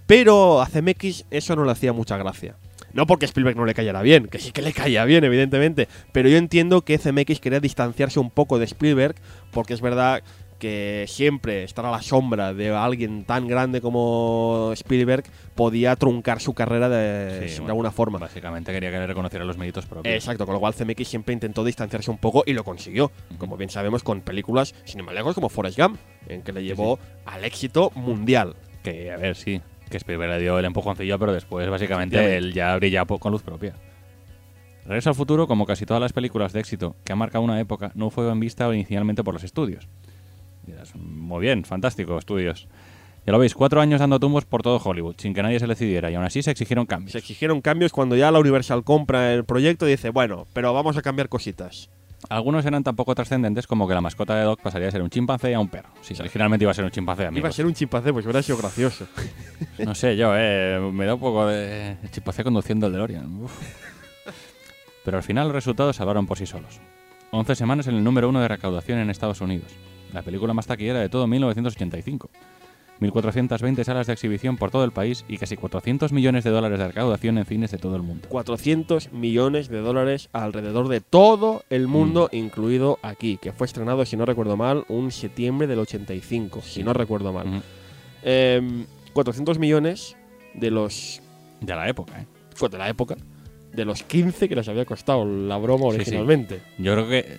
[0.09, 2.57] Pero a CMX eso no le hacía mucha gracia.
[2.95, 5.87] No porque Spielberg no le cayera bien, que sí que le caía bien, evidentemente.
[6.13, 9.17] Pero yo entiendo que CMX quería distanciarse un poco de Spielberg,
[9.53, 10.23] porque es verdad
[10.59, 16.55] que siempre estar a la sombra de alguien tan grande como Spielberg podía truncar su
[16.55, 18.19] carrera de, Sí, de bueno, alguna forma.
[18.19, 20.15] Básicamente quería que le reconocieran los méritos propios.
[20.15, 23.13] Exacto, con lo cual CMX siempre intentó distanciarse un poco y lo consiguió.
[23.37, 25.99] Como bien sabemos, con películas, sin ir más lejos, como Forrest Gump,
[26.29, 28.57] en que le llevó al éxito mundial.
[28.83, 29.61] Que, a ver, sí.
[29.89, 33.75] Que Spielberg le dio el empujoncillo, pero después, básicamente, él ya brilla con luz propia.
[34.85, 37.93] Regreso al futuro, como casi todas las películas de éxito que han marcado una época,
[37.95, 39.87] no fue bien vista inicialmente por los estudios.
[40.67, 42.69] Dirás, muy bien, fantástico, estudios.
[43.27, 45.75] Ya lo veis, cuatro años dando tumbos por todo Hollywood, sin que nadie se le
[45.75, 47.13] decidiera, y aún así se exigieron cambios.
[47.13, 50.97] Se exigieron cambios cuando ya la Universal compra el proyecto y dice, bueno, pero vamos
[50.97, 51.91] a cambiar cositas.
[52.29, 55.11] Algunos eran tan poco trascendentes como que la mascota de Doc pasaría de ser un
[55.11, 55.89] chimpancé a un perro.
[56.03, 57.41] Sí, originalmente iba a ser un chimpancé, amigos.
[57.41, 59.07] Iba a ser un chimpancé, pues hubiera sido gracioso.
[59.79, 63.43] No sé, yo, eh, me da un poco de chimpancé conduciendo el DeLorean.
[63.43, 63.53] Uf.
[65.05, 66.81] Pero al final los resultados se hablaron por sí solos.
[67.31, 69.71] 11 semanas en el número uno de recaudación en Estados Unidos.
[70.13, 72.29] La película más taquillera de todo 1985.
[73.01, 76.89] 1.420 salas de exhibición por todo el país y casi 400 millones de dólares de
[76.89, 78.29] recaudación en cines de todo el mundo.
[78.29, 84.17] 400 millones de dólares alrededor de todo el mundo, incluido aquí, que fue estrenado, si
[84.17, 87.47] no recuerdo mal, un septiembre del 85, si no recuerdo mal.
[87.49, 87.63] Ujú.
[88.23, 90.17] Em, 400 millones
[90.55, 91.21] de los
[91.61, 92.27] De la época, ¿eh?
[92.55, 93.17] fue de la época,
[93.73, 95.97] de los 15 que les había costado la broma Sí, sí.
[96.01, 96.61] originalmente.
[96.79, 97.39] Yo creo que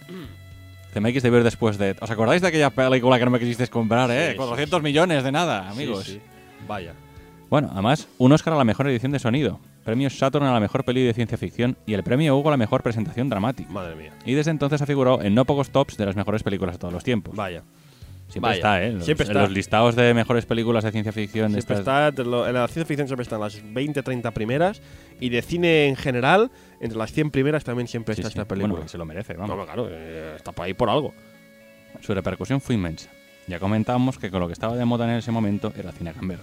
[0.94, 1.96] CMX debió ir después de...
[2.02, 4.32] ¿Os acordáis de aquella película que no me quisisteis comprar, eh?
[4.32, 6.06] Sí, 400 millones de nada, amigos.
[6.06, 6.22] Sí, sí.
[6.68, 6.94] Vaya.
[7.50, 10.84] Bueno, además, un Oscar a la mejor edición de sonido, premios Saturn a la mejor
[10.84, 13.72] peli de ciencia ficción y el premio Hugo a la mejor presentación dramática.
[13.72, 14.12] Madre mía.
[14.26, 16.94] Y desde entonces ha figurado en no pocos tops de las mejores películas de todos
[16.94, 17.36] los tiempos.
[17.36, 17.64] Vaya.
[18.28, 18.56] Siempre vaya.
[18.58, 18.92] está, ¿eh?
[18.94, 19.42] Los, Siempre en está.
[19.42, 21.52] los listados de mejores películas de ciencia ficción.
[21.52, 24.84] de Siempre estas- está, de en la ciencia ficción siempre están las 20, 30 primeras.
[25.20, 28.38] Y de cine en general, entre las 100 primeras también siempre Sí, está sí.
[28.40, 28.74] esta película.
[28.74, 29.56] Bueno, se lo merece, vamos.
[29.58, 31.14] No, claro, eh, está por ahí por algo.
[32.02, 33.10] Su repercusión fue inmensa.
[33.48, 36.14] Ya comentábamos que con lo que estaba de moda en ese momento era el cine
[36.14, 36.42] gambero.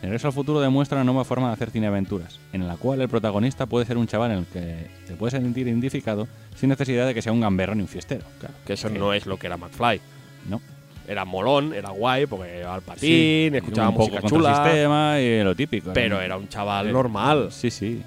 [0.00, 3.08] Regreso al futuro demuestra una nueva forma de hacer cine aventuras, en la cual el
[3.08, 7.14] protagonista puede ser un chaval en el que se puede sentir identificado sin necesidad de
[7.14, 8.24] que sea un gamberro ni un fiestero.
[8.38, 10.00] Claro, que eso Que- no es lo que era McFly.
[10.48, 10.60] No.
[11.06, 14.54] Era molón, era guay, porque llevaba el patín, escuchaba un poco música el chula.
[14.64, 15.90] sistema y lo típico.
[15.92, 16.22] Pero ¿no?
[16.22, 17.48] era un chaval Eh, normal.
[17.50, 18.02] Sí, sí.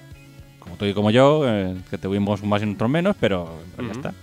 [0.62, 3.92] Como tú y como yo, eh, que tuvimos más y otros menos, pero, pero ya
[3.92, 4.00] Ujú.
[4.08, 4.14] está.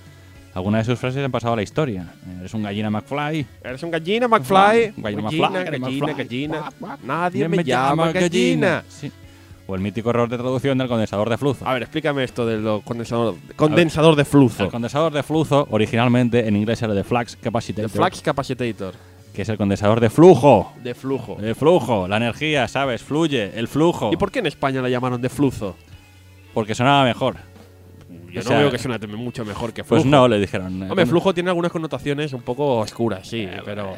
[0.55, 2.07] Algunas de sus frases han pasado a la historia.
[2.41, 3.47] Eres un gallina McFly.
[3.62, 4.93] Eres un gallina McFly.
[4.97, 6.14] Un gallina Gallina, McFly, gallina, McFly.
[6.14, 6.72] gallina.
[7.05, 8.82] Nadie me llama gallina.
[8.89, 9.12] Sí.
[9.66, 11.66] O el mítico error de traducción del condensador de flujo.
[11.68, 14.62] A ver, explícame esto del condensador, condensador de flujo.
[14.64, 18.95] El condensador de flujo originalmente en inglés era de flux capacitor, De flux capacitator.
[19.34, 20.72] que es el condensador de flujo.
[20.82, 21.36] De flujo.
[21.39, 23.03] El flujo, la energía, ¿sabes?
[23.03, 24.11] Fluye, el flujo.
[24.12, 25.76] ¿Y por qué en España la llamaron de flujo?
[26.55, 27.36] Porque sonaba mejor.
[28.30, 30.03] Yo O no veo que suene mucho mejor que flujo.
[30.03, 30.82] Pues no, le dijeron.
[30.82, 33.94] eh, Hombre, flujo tiene algunas connotaciones un poco oscuras, sí, pero.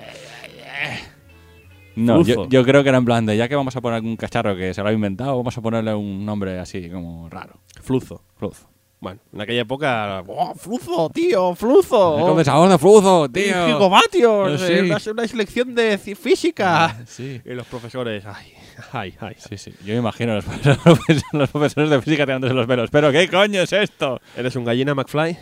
[1.97, 2.45] No, flujo.
[2.45, 4.57] yo, yo creo que era en plan de ya que vamos a poner algún cacharro
[4.57, 7.61] que se lo ha inventado, vamos a ponerle un nombre así como raro.
[7.83, 8.23] Flujo.
[8.37, 8.69] Flujo.
[9.01, 10.23] Bueno, en aquella época.
[10.27, 11.55] ¡Oh, flujo, tío!
[11.55, 12.19] ¡Flujo!
[12.19, 13.67] El condensador de flujo, tío.
[13.67, 14.61] ¡Gigavatios!
[14.61, 14.73] Sí.
[14.75, 16.99] eh, Una, una selección de física.
[17.07, 17.41] Sí.
[17.45, 18.25] Y los profesores.
[18.27, 18.53] ¡Ay,
[18.93, 19.35] ay, ay!
[19.39, 19.75] Sí, sí.
[19.85, 20.45] Yo me imagino los
[20.85, 22.91] profesores, los profesores de física tirándose los velos.
[22.91, 24.21] ¿Pero qué coño es esto?
[24.37, 25.39] ¿Eres un gallina, McFly?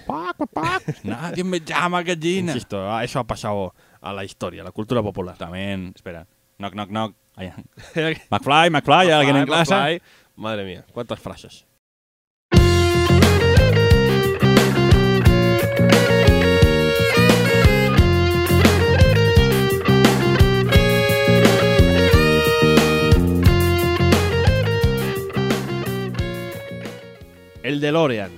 [1.05, 2.53] Nadie me llama gallina.
[2.53, 5.37] Insisto, a eso ha pasado a la historia, a la cultura popular.
[5.37, 6.27] También, espera.
[6.59, 7.15] Knock, knock, knock.
[7.37, 7.53] Ahí.
[8.31, 9.75] McFly, McFly, ¿hay alguien en McFly, clase?
[9.75, 10.03] McFly.
[10.37, 11.68] Madre mía, cuántas frases.
[27.93, 28.31] DeLorean.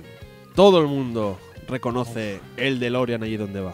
[0.55, 1.37] Todo el mundo
[1.67, 3.73] reconoce el DeLorean allí donde va.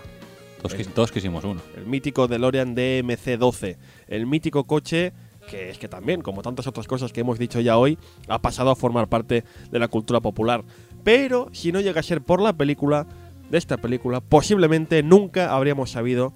[0.62, 1.62] Todos, quis- todos quisimos uno.
[1.76, 3.78] El mítico DeLorean DMC-12.
[4.08, 5.14] El mítico coche
[5.48, 7.98] que es que también, como tantas otras cosas que hemos dicho ya hoy,
[8.28, 10.64] ha pasado a formar parte de la cultura popular.
[11.06, 13.08] Pero si no llega a ser por la película,
[13.50, 16.34] de esta película, posiblemente nunca habríamos sabido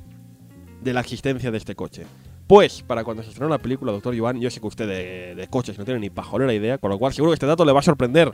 [0.81, 2.05] de la existencia de este coche.
[2.47, 5.47] Pues, para cuando se estrenó la película, doctor Joan, yo sé que usted de, de
[5.47, 7.79] coches no tiene ni pajolera idea, con lo cual seguro que este dato le va
[7.79, 8.31] a sorprender.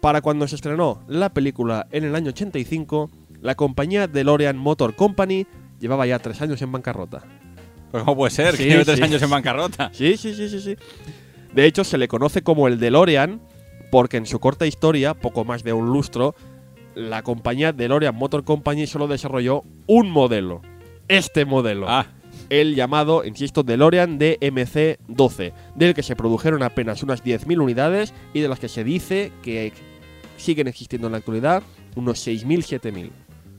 [0.00, 5.46] Para cuando se estrenó la película en el año 85, la compañía DeLorean Motor Company
[5.78, 7.22] llevaba ya tres años en bancarrota.
[7.90, 8.56] Pues ¿Cómo puede ser?
[8.56, 9.02] Sí, que lleve tres sí.
[9.02, 9.90] años en bancarrota.
[9.92, 10.76] Sí, sí, sí, sí, sí.
[11.54, 13.40] De hecho, se le conoce como el DeLorean
[13.90, 16.34] porque en su corta historia, poco más de un lustro,
[16.94, 20.62] la compañía DeLorean Motor Company solo desarrolló un modelo.
[21.08, 21.86] Este modelo.
[21.88, 22.06] Ah,
[22.48, 28.48] El llamado, insisto, DeLorean DMC-12, del que se produjeron apenas unas 10.000 unidades y de
[28.48, 29.72] las que se dice que
[30.40, 31.62] siguen existiendo en la actualidad
[31.96, 33.10] unos 6.000, 7.000.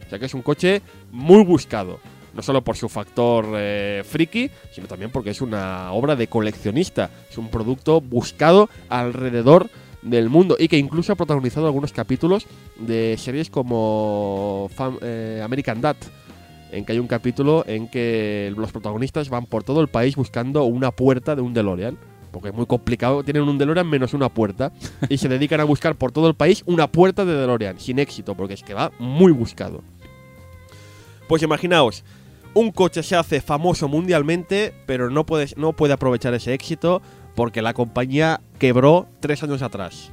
[0.05, 1.99] O sea que es un coche muy buscado.
[2.34, 7.09] No solo por su factor eh, friki, sino también porque es una obra de coleccionista.
[7.29, 9.69] Es un producto buscado alrededor
[10.01, 12.47] del mundo y que incluso ha protagonizado algunos capítulos
[12.79, 14.69] de series como
[15.01, 15.97] eh, American Dad,
[16.71, 20.63] en que hay un capítulo en que los protagonistas van por todo el país buscando
[20.63, 21.97] una puerta de un DeLorean.
[22.32, 24.71] Porque es muy complicado, tienen un DeLorean menos una puerta.
[25.09, 28.36] y se dedican a buscar por todo el país una puerta de DeLorean, sin éxito,
[28.36, 29.84] porque es que va muy buscado.
[31.27, 32.03] Pues imaginaos,
[32.53, 37.01] un coche se hace famoso mundialmente, pero no puede, no puede aprovechar ese éxito
[37.36, 40.11] porque la compañía quebró tres años atrás.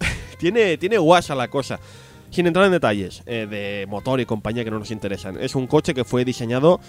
[0.38, 1.78] tiene, tiene guasa la cosa.
[2.30, 5.40] Sin entrar en detalles eh, de motor y compañía que no nos interesan.
[5.40, 6.80] Es un coche que fue diseñado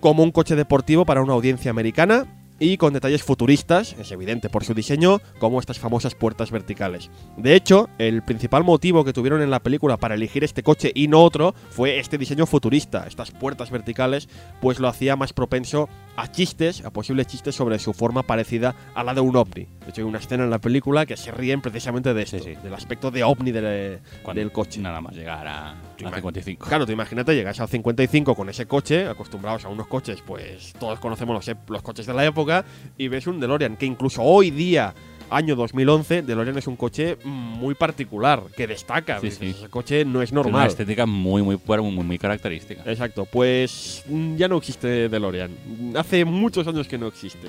[0.00, 2.26] como un coche deportivo para una audiencia americana
[2.60, 7.10] y con detalles futuristas, es evidente por su diseño, como estas famosas puertas verticales.
[7.36, 11.08] De hecho, el principal motivo que tuvieron en la película para elegir este coche y
[11.08, 13.04] no otro fue este diseño futurista.
[13.06, 14.28] Estas puertas verticales
[14.60, 19.04] pues lo hacía más propenso a chistes, a posibles chistes sobre su forma parecida a
[19.04, 19.66] la de un ovni.
[19.84, 22.44] De hecho, hay una escena en la película que se ríen precisamente de esto, Sí,
[22.44, 22.54] sí.
[22.62, 24.80] del aspecto de ovni del, cuando del coche.
[24.80, 26.66] Nada más llegar a, a imag- 55.
[26.66, 30.98] Claro, tú imagínate, llegas al 55 con ese coche, acostumbrados a unos coches, pues todos
[30.98, 32.47] conocemos los, los coches de la época,
[32.96, 34.94] y ves un DeLorean que incluso hoy día,
[35.30, 39.20] año 2011, DeLorean es un coche muy particular, que destaca.
[39.20, 39.26] Sí.
[39.28, 40.68] Ese coche no es Tiene una normal.
[40.68, 42.82] estética muy, muy, muy, muy, muy característica.
[42.86, 45.50] Exacto, pues mm, ya no existe DeLorean.
[45.96, 47.48] Hace muchos años que no existe.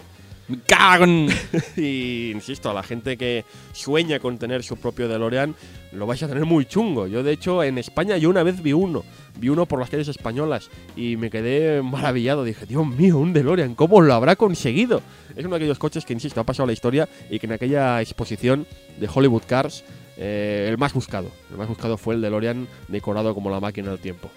[0.49, 1.29] ¡Me cago en-
[1.77, 5.55] Y insisto, a la gente que sueña con tener su propio DeLorean,
[5.91, 7.05] lo vais a tener muy chungo.
[7.07, 9.03] Yo, de hecho, en España yo una vez vi uno.
[9.37, 12.43] Vi uno por las calles españolas y me quedé maravillado.
[12.43, 15.01] Dije, Dios mío, un DeLorean, ¿cómo lo habrá conseguido?
[15.35, 18.01] Es uno de aquellos coches que, insisto, ha pasado la historia y que en aquella
[18.01, 18.65] exposición
[18.99, 19.83] de Hollywood Cars,
[20.17, 21.31] eh, el más buscado.
[21.51, 24.29] El más buscado fue el DeLorean decorado como la máquina del tiempo.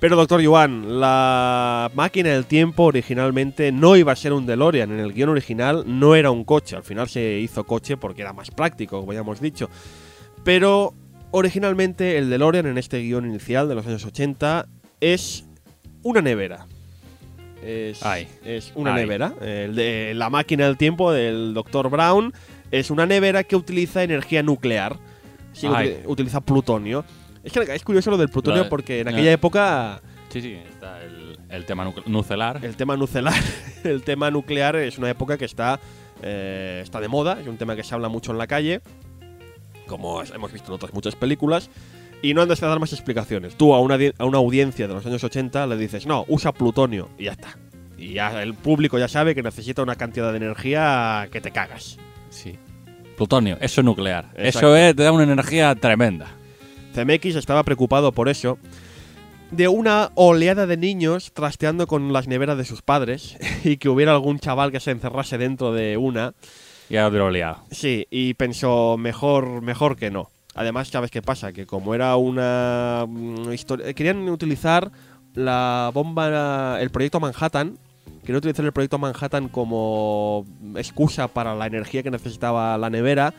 [0.00, 4.92] Pero, doctor Yuan, la máquina del tiempo originalmente no iba a ser un DeLorean.
[4.92, 6.76] En el guion original no era un coche.
[6.76, 9.68] Al final se hizo coche porque era más práctico, como ya hemos dicho.
[10.44, 10.94] Pero
[11.32, 14.66] originalmente el DeLorean en este guion inicial de los años 80
[15.00, 15.44] es
[16.02, 16.66] una nevera.
[17.64, 18.28] Es, Ay.
[18.44, 19.00] es una Ay.
[19.02, 19.34] nevera.
[19.40, 21.90] El de la máquina del tiempo del Dr.
[21.90, 22.32] Brown
[22.70, 24.96] es una nevera que utiliza energía nuclear.
[25.52, 25.66] Sí,
[26.06, 27.04] utiliza plutonio.
[27.42, 29.10] Es que es curioso lo del plutonio Lo porque en no.
[29.12, 32.64] aquella época Sí, sí, está el, el tema nucelar.
[32.64, 33.32] el tema nuclear,
[33.84, 35.80] el tema nuclear es una época que está,
[36.22, 38.80] eh, está de moda, es un tema que se habla mucho en la calle,
[39.86, 41.70] como hemos visto en otras muchas películas,
[42.20, 43.56] y no han de dar más explicaciones.
[43.56, 47.08] Tú a una, a una audiencia de los años 80 le dices, no, usa plutonio,
[47.18, 47.56] y ya está.
[47.96, 51.98] Y ya el público ya sabe que necesita una cantidad de energía que te cagas.
[52.28, 52.56] Sí.
[53.16, 54.26] Plutonio, eso es nuclear.
[54.36, 54.46] Exacto.
[54.74, 56.37] Eso es, te da una energía tremenda.
[56.94, 58.58] CMX estaba preocupado por eso.
[59.50, 64.12] De una oleada de niños trasteando con las neveras de sus padres y que hubiera
[64.12, 66.34] algún chaval que se encerrase dentro de una.
[66.90, 67.58] Ya lo he liado.
[67.70, 70.30] Sí, y pensó, mejor, mejor que no.
[70.54, 71.52] Además, ¿sabes qué pasa?
[71.52, 73.92] Que como era una mm, historia...
[73.94, 74.90] Querían utilizar
[75.34, 77.78] la bomba, el proyecto Manhattan.
[78.22, 80.44] Querían utilizar el proyecto Manhattan como
[80.76, 83.34] excusa para la energía que necesitaba la nevera.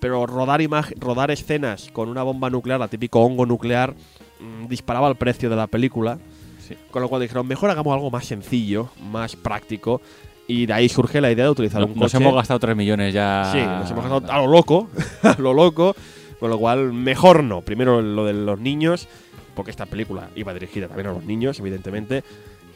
[0.00, 0.60] Pero rodar,
[0.98, 3.94] rodar escenas con una bomba nuclear, la típico hongo nuclear,
[4.40, 6.18] mm, disparaba el precio de la película.
[6.66, 6.74] Sí.
[6.90, 10.00] Con lo cual dijeron, mejor hagamos algo más sencillo, más práctico.
[10.46, 12.22] Y de ahí surge la idea de utilizar No- un nos coche.
[12.22, 13.50] hemos gastado 3 millones ya.
[13.52, 14.88] Sí, nos hemos gastado a lo loco,
[15.22, 15.94] a lo loco,
[16.40, 17.60] con lo cual mejor no.
[17.62, 19.08] Primero lo de los niños,
[19.54, 22.22] porque esta película iba dirigida también a los niños, evidentemente,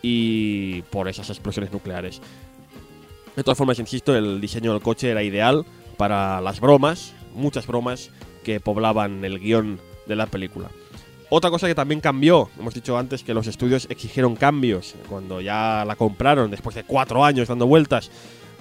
[0.03, 2.21] y por esas explosiones nucleares.
[3.37, 5.65] De todas formas, insisto, el diseño del coche era ideal
[6.03, 8.11] para las bromas, muchas bromas
[8.43, 9.79] que poblaban el guion
[10.09, 10.69] de la película.
[11.31, 15.85] Otra cosa que también cambió, hemos dicho antes que los estudios exigieron cambios cuando ya
[15.87, 18.11] la compraron después de cuatro años dando vueltas.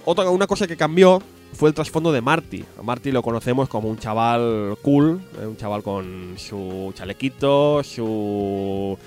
[0.06, 1.20] Otra una cosa que cambió
[1.54, 2.64] fue el trasfondo de Marty.
[2.84, 9.00] Marty lo conocemos como un chaval cool, eh, un chaval con su chalequito, su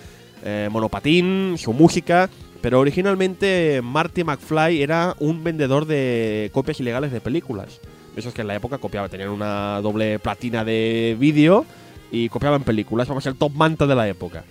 [0.44, 2.28] eh, monopatín, su música.
[2.60, 7.80] Pero originalmente Marty McFly era un vendedor de copias ilegales de películas.
[8.14, 11.64] De esos que en la época copiaba, tenían una doble platina de vídeo
[12.12, 13.08] y copiaban películas.
[13.08, 14.44] Vamos, el top manta de la época.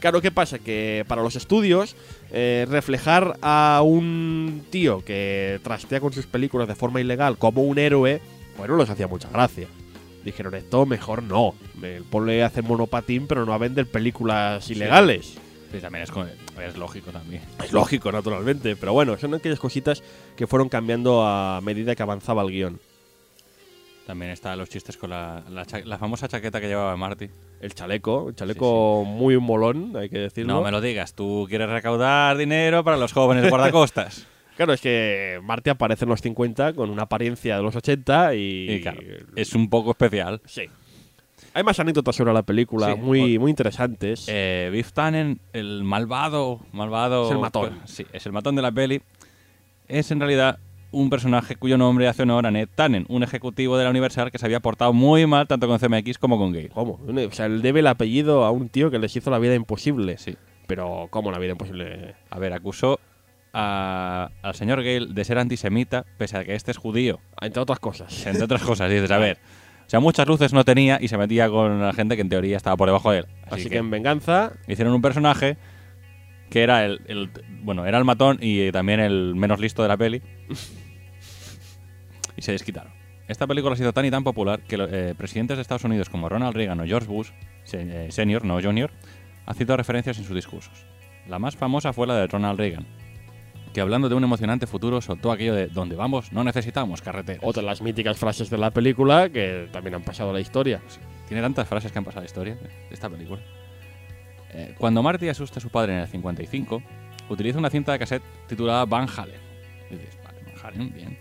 [0.00, 0.60] Claro, ¿qué pasa?
[0.60, 1.96] Que para los estudios,
[2.30, 7.78] eh, reflejar a un tío que trastea con sus películas de forma ilegal como un
[7.78, 8.20] héroe,
[8.56, 9.66] bueno, les hacía mucha gracia.
[10.24, 11.54] Dijeron, esto mejor no.
[11.80, 15.34] Me- Ponle a hacer monopatín, pero no a vender películas ilegales.
[15.72, 16.10] Sí, también es,
[16.68, 17.42] es lógico también.
[17.64, 18.76] Es lógico, naturalmente.
[18.76, 20.02] Pero bueno, son aquellas cositas
[20.36, 22.80] que fueron cambiando a medida que avanzaba el guion.
[24.08, 27.28] También están los chistes con la, la, cha- la famosa chaqueta que llevaba Marty.
[27.60, 30.54] El chaleco, el chaleco muy molón, hay que decirlo.
[30.54, 34.26] No me lo digas, tú quieres recaudar dinero para los jóvenes guardacostas.
[34.56, 38.70] Claro, es que Marty aparece en los 50 con una apariencia de los 80 y...
[38.72, 39.00] y claro,
[39.36, 40.40] es un poco especial.
[40.46, 40.62] Sí.
[41.54, 44.24] Hay más anécdotas sobre la película, Sí, muy, muy interesantes.
[44.26, 47.26] Eh, Biff Tannen, el malvado, malvado...
[47.26, 47.78] Es el matón.
[47.84, 49.00] Sí, es el matón de la peli.
[49.86, 50.58] Es en realidad
[50.90, 54.38] un personaje cuyo nombre hace honor a Ned Tannen, un ejecutivo de la Universal que
[54.38, 56.70] se había portado muy mal tanto con CMX como con Gale.
[56.70, 56.98] ¿Cómo?
[57.06, 60.16] O sea, él debe el apellido a un tío que les hizo la vida imposible.
[60.18, 60.36] Sí.
[60.66, 62.14] Pero, ¿cómo la vida imposible?
[62.30, 62.98] A ver, acusó
[63.52, 67.20] a- al señor Gale de ser antisemita, pese a que este es judío.
[67.40, 68.26] Entre otras cosas.
[68.26, 69.38] Entre otras cosas, dices, a ver.
[69.86, 72.58] O sea, muchas luces no tenía y se metía con la gente que en teoría
[72.58, 73.26] estaba por debajo de él.
[73.50, 75.56] Así, que, en venganza, hicieron un personaje
[76.50, 77.30] que era el, el-
[77.62, 80.22] bueno, era el matón y también el menos listo de la peli.
[82.36, 82.92] y se desquitaron.
[83.26, 86.28] Esta película ha sido tan y tan popular que eh, presidentes de Estados Unidos como
[86.28, 87.30] Ronald Reagan o George Bush,
[87.72, 88.90] eh, senior, no junior,
[89.44, 90.86] han citado referencias en sus discursos.
[91.28, 92.86] La más famosa fue la de Ronald Reagan,
[93.74, 97.42] que hablando de un emocionante futuro soltó aquello de donde vamos no necesitamos carreteras.
[97.44, 100.80] otra de las míticas frases de la película que también han pasado a la historia.
[101.26, 102.58] Tiene tantas frases que han pasado en la historia
[102.90, 103.42] esta película.
[104.52, 106.82] Eh, cuando Marty asusta a su padre en el 55,
[107.28, 109.40] utiliza una cinta de cassette titulada Van Halen.
[109.90, 111.18] Y dices, vale, Van Halen, bien.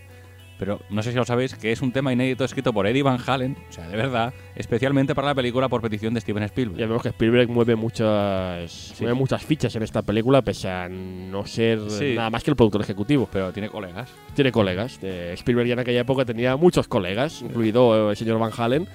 [0.59, 3.19] Pero no sé si lo sabéis, que es un tema inédito escrito por Eddie Van
[3.23, 6.79] Halen, o sea, de verdad, especialmente para la película por petición de Steven Spielberg.
[6.79, 11.45] Ya vemos que Spielberg mueve muchas, mueve muchas fichas en esta película, pese a no
[11.45, 12.13] ser Sí.
[12.15, 13.29] nada más que el productor ejecutivo.
[13.31, 14.09] Pero tiene colegas.
[14.33, 14.97] Tiene colegas.
[15.03, 18.87] Eh, Spielberg ya en aquella época tenía muchos colegas, incluido eh, el señor Van Halen,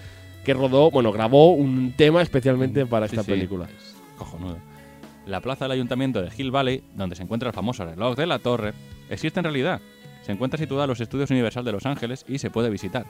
[0.45, 3.67] que rodó, bueno, grabó un tema especialmente para Sí, esta sí, película.
[3.67, 3.92] es
[4.25, 4.59] cojonudo.
[5.27, 8.39] La plaza del ayuntamiento de Hill Valley, donde se encuentra el famoso reloj de la
[8.39, 8.73] torre,
[9.09, 9.81] existe en realidad.
[10.23, 13.07] Se encuentra situada en los estudios Universal de Los Ángeles y se puede visitar.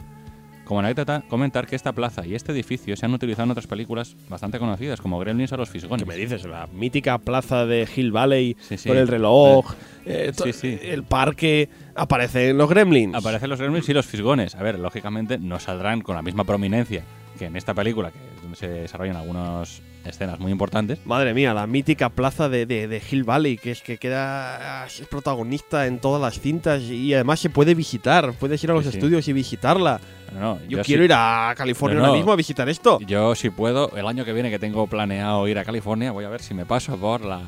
[0.65, 4.17] Como anécdota, comentar que esta plaza y este edificio se han utilizado en otras películas
[4.29, 6.05] bastante conocidas, como Gremlins o Los Fisgones.
[6.05, 6.45] ¿Qué me dices?
[6.45, 8.89] La mítica plaza de Hill Valley Sí, sí.
[8.89, 9.75] con el reloj,
[10.07, 13.15] eh, Sí, el parque, aparecen los gremlins.
[13.15, 14.55] Aparecen los Gremlins y los Fisgones.
[14.55, 17.03] A ver, lógicamente no saldrán con la misma prominencia
[17.39, 18.19] que en esta película, que
[18.55, 20.99] se desarrollan algunas escenas muy importantes.
[21.05, 25.03] Madre mía, la mítica plaza de, de- de Hill Valley, que es que queda es
[25.09, 28.33] protagonista en todas las cintas y además se puede visitar.
[28.35, 28.97] Puedes ir a los Sí, sí.
[28.99, 30.01] estudios y visitarla.
[30.39, 32.99] No, Yo, quiero sí- ir a California No, ahora mismo a visitar esto.
[33.07, 36.29] Yo si puedo, el año que viene que tengo planeado ir a California, voy a
[36.31, 37.41] ver si me paso por la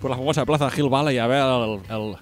[0.00, 2.16] por la famosa plaza Hill Valley a ver el, el-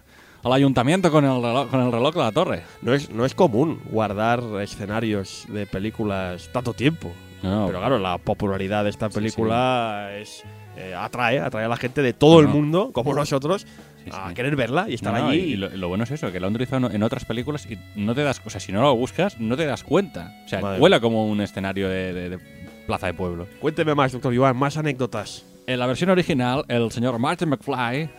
[0.44, 2.62] el ayuntamiento con el, reloj, con el reloj de la torre.
[2.82, 7.10] No es, no es común guardar escenarios de películas tanto tiempo.
[7.44, 10.42] No, Pero claro, la popularidad de esta Sí, película es
[10.76, 13.66] eh, atrae, atrae a la gente de todo el mundo, como nosotros,
[14.04, 15.38] sí, a querer verla y estar No, allí.
[15.40, 18.14] y lo, lo bueno es eso, que lo han utilizado en otras películas y no
[18.14, 20.32] te das, o sea, si no lo buscas, no te das cuenta.
[20.44, 22.38] O sea, Madre huela como un escenario de, de- de
[22.86, 23.46] plaza de pueblo.
[23.60, 25.44] Cuénteme más, doctor Iván, más anécdotas.
[25.66, 28.10] En la versión original, el señor Martin McFly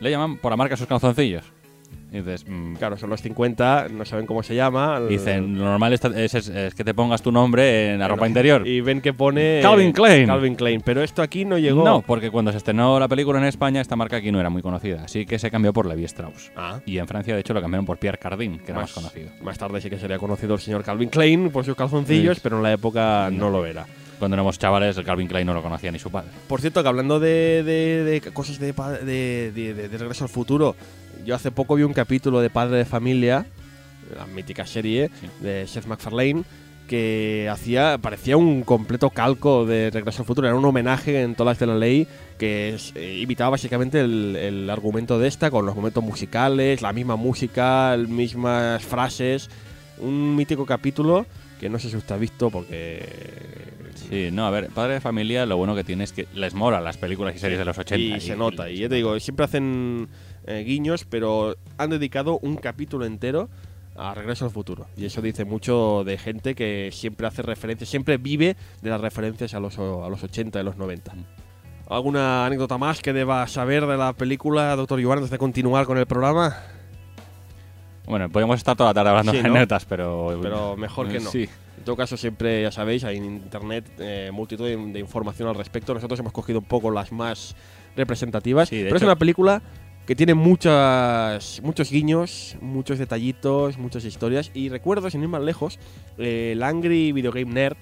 [0.00, 1.44] le llaman por la marca sus calzoncillos.
[2.14, 4.98] Y dices, mm, Claro, son los 50, no saben cómo se llama.
[4.98, 6.04] el- dicen, lo normal es,
[6.34, 8.66] es- es que te pongas tu nombre en la ropa interior.
[8.66, 9.58] Y ven que pone.
[9.62, 10.26] Calvin Klein.
[10.26, 10.80] Calvin Klein.
[10.84, 11.84] Pero esto aquí no llegó.
[11.84, 14.62] No, porque cuando se estrenó la película en España, esta marca aquí no era muy
[14.62, 16.52] conocida, así que se cambió por Levi Strauss.
[16.56, 16.78] Ah.
[16.86, 19.30] Y en Francia, de hecho, lo cambiaron por Pierre Cardin, que era más, conocido.
[19.42, 22.40] Más tarde sí que sería conocido el señor Calvin Klein por sus calzoncillos, Sí.
[22.44, 23.84] pero en la época no lo era.
[24.20, 26.30] Cuando éramos chavales, el Calvin Klein no lo conocía ni su padre.
[26.46, 30.24] Por cierto, que hablando de, de- de cosas de, pa- de, de- de- de Regreso
[30.24, 30.76] al Futuro,
[31.24, 33.46] yo hace poco vi un capítulo de Padre de Familia,
[34.16, 35.26] la mítica serie Sí.
[35.40, 36.44] de Seth MacFarlane,
[36.88, 40.46] que hacía parecía un completo calco de Regreso al Futuro.
[40.46, 42.06] Era un homenaje en todas las de la ley
[42.38, 46.92] que es- eh, imitaba básicamente el, el argumento de esta con los momentos musicales, la
[46.92, 49.48] misma música, las mismas frases.
[49.98, 51.24] Un mítico capítulo
[51.58, 53.08] que no sé si usted ha visto porque
[54.10, 56.80] Sí, no, a ver, Padre de Familia lo bueno que tiene es que les mola
[56.80, 58.16] las películas y series de los 80.
[58.16, 58.68] Y se nota.
[58.68, 60.08] Y ya te digo, siempre hacen
[60.46, 63.48] eh, guiños, pero han dedicado un capítulo entero
[63.96, 64.86] a Regreso al Futuro.
[64.96, 69.54] Y eso dice mucho de gente que siempre hace referencias, siempre vive de las referencias
[69.54, 71.12] a los, a los 80 y los 90.
[71.88, 75.98] ¿Alguna anécdota más que deba saber de la película, doctor Iván, antes de continuar con
[75.98, 76.56] el programa?
[78.06, 79.50] Bueno, podemos estar toda la tarde hablando Sí, de ¿no?
[79.50, 80.38] anécdotas, pero...
[80.42, 81.30] Pero mejor que no.
[81.30, 81.48] Sí.
[81.78, 85.54] En todo caso, siempre, ya sabéis, hay en internet eh, multitud de, de información al
[85.54, 85.94] respecto.
[85.94, 87.54] Nosotros hemos cogido un poco las más
[87.96, 88.68] representativas.
[88.68, 89.62] Sí, pero es hecho- una película
[90.06, 94.50] que tiene muchas, muchos guiños, muchos detallitos, muchas historias.
[94.54, 95.78] Y recuerdo, sin ir más lejos,
[96.18, 97.76] eh, el Angry Video Game Nerd,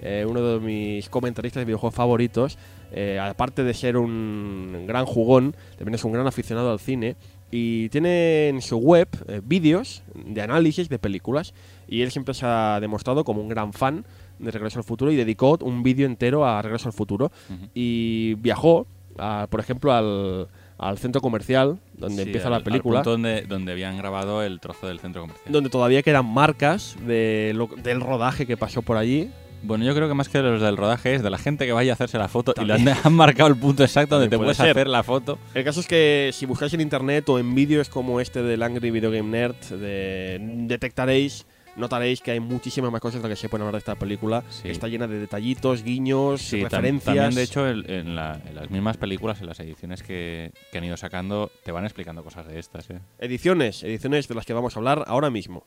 [0.00, 2.58] eh, uno de mis comentaristas de videojuegos favoritos,
[2.92, 7.16] eh, aparte de ser un gran jugón, también es un gran aficionado al cine.
[7.50, 11.54] Y tiene en su web eh, vídeos de análisis de películas.
[11.88, 14.04] Y él siempre se ha demostrado como un gran fan
[14.38, 17.30] de Regreso al Futuro y dedicó un vídeo entero a Regreso al Futuro.
[17.74, 18.86] Y viajó,
[19.18, 20.48] a- por ejemplo, al,
[20.88, 22.98] al centro comercial donde Sí, empieza al- la al película.
[23.00, 25.52] punto donde, donde habían grabado el trozo del centro comercial.
[25.52, 29.30] donde todavía quedan marcas de lo- del rodaje que pasó por allí.
[29.64, 31.92] Bueno, yo creo que más que los del rodaje es de la gente que vaya
[31.92, 34.46] a hacerse la foto y le han, han marcado el punto exacto donde te También
[34.46, 34.70] puedes ser.
[34.70, 35.38] hacer la foto.
[35.54, 38.90] El caso es que si buscáis en internet o en vídeos como este del Angry
[38.90, 41.46] Video Game Nerd, de- detectaréis,
[41.76, 44.42] notaréis que hay muchísimas más cosas de las que se pueden hablar de esta película.
[44.50, 44.64] Sí.
[44.64, 47.04] que está llena de detallitos, guiños, Sí, tam- referencias.
[47.04, 50.78] también de hecho el- en, la- en las mismas películas, en las ediciones que, que
[50.78, 52.90] han ido sacando, te van explicando cosas de estas.
[52.90, 53.00] ¿eh?
[53.18, 55.66] Ediciones, ediciones de las que vamos a hablar ahora mismo.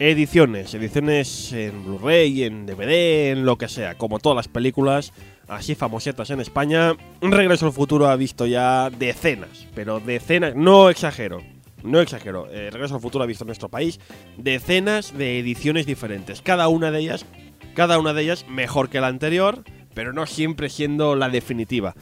[0.00, 5.12] Ediciones, ediciones en Blu-ray, en DVD, en lo que sea, como todas las películas
[5.48, 6.94] así famosetas en España.
[7.20, 11.42] Regreso al futuro ha visto ya decenas, pero decenas, no exagero,
[11.82, 12.46] no exagero.
[12.48, 13.98] eh, Regreso al futuro ha visto en nuestro país
[14.36, 17.26] decenas de ediciones diferentes, cada una de ellas,
[17.74, 21.96] cada una de ellas mejor que la anterior, pero no siempre siendo la definitiva.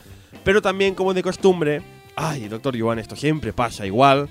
[0.45, 1.81] Pero también como de costumbre,
[2.15, 4.29] ay, doctor Joan, esto siempre pasa igual.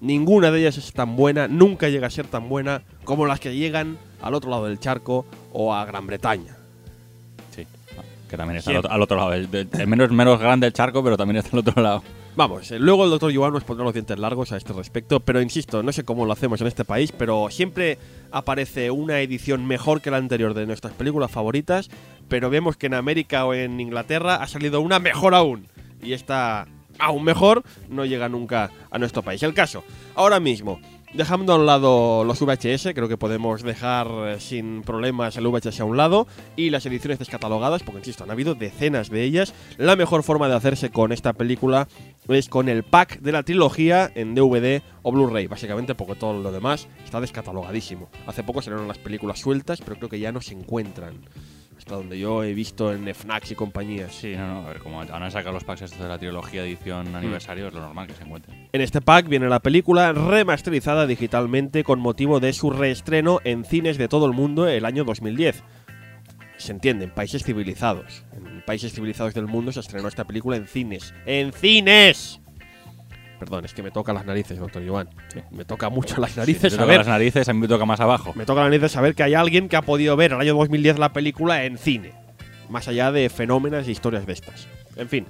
[0.00, 3.54] Ninguna de ellas es tan buena, nunca llega a ser tan buena como las que
[3.54, 6.56] llegan al otro lado del charco o a Gran Bretaña.
[7.54, 7.66] Sí,
[8.28, 9.48] que también está al otro, al otro lado.
[9.86, 12.02] Menos, menos grande el charco, pero también está al otro lado.
[12.36, 15.42] Vamos, eh, luego el doctor Joan nos pondrá los dientes largos a este respecto, pero
[15.42, 17.98] insisto, no sé cómo lo hacemos en este país, pero siempre
[18.30, 21.90] aparece una edición mejor que la anterior de nuestras películas favoritas,
[22.28, 25.66] pero vemos que en América o en Inglaterra ha salido una mejor aún.
[26.02, 26.66] Y esta
[27.00, 29.42] aún mejor no llega nunca a nuestro país.
[29.42, 29.84] El caso,
[30.14, 30.80] ahora mismo,
[31.12, 35.80] dejando a un lado los VHS, creo que podemos dejar eh, sin problemas el VHS
[35.80, 36.26] a un lado,
[36.56, 39.54] y las ediciones descatalogadas, porque insisto, han habido decenas de ellas.
[39.76, 41.88] La mejor forma de hacerse con esta película
[42.28, 46.52] es con el pack de la trilogía en DVD o Blu-ray, básicamente porque todo lo
[46.52, 48.08] demás está descatalogadísimo.
[48.26, 51.14] Hace poco salieron las películas sueltas, pero creo que ya no se encuentran.
[51.90, 54.14] Hasta donde yo he visto en FNAC y compañías.
[54.14, 56.62] Sí, no, no, a ver, como van a sacar los packs estos de la trilogía
[56.62, 58.68] edición aniversario, es lo normal que se encuentren.
[58.72, 63.98] En este pack viene la película remasterizada digitalmente con motivo de su reestreno en cines
[63.98, 65.64] de todo el mundo el año 2010.
[66.58, 68.24] Se entiende, en países civilizados.
[68.36, 71.12] En países civilizados del mundo se estrenó esta película en cines.
[71.26, 72.40] ¡En cines!
[73.40, 75.08] Perdón, es que me toca las narices, doctor Iván.
[75.50, 76.98] Me toca mucho las narices te toca saber.
[76.98, 78.32] las narices, a mí me toca más abajo.
[78.36, 80.98] Me toca las narices saber que hay alguien que ha podido ver el año 2010
[80.98, 82.12] la película en cine.
[82.68, 84.68] Más allá de fenómenos e historias de estas.
[84.96, 85.26] En fin.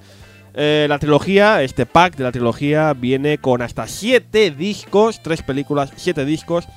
[0.53, 5.93] eh, la trilogía, este pack de la trilogía, viene con hasta 7 discos, 3 películas,
[5.95, 6.67] 7 discos,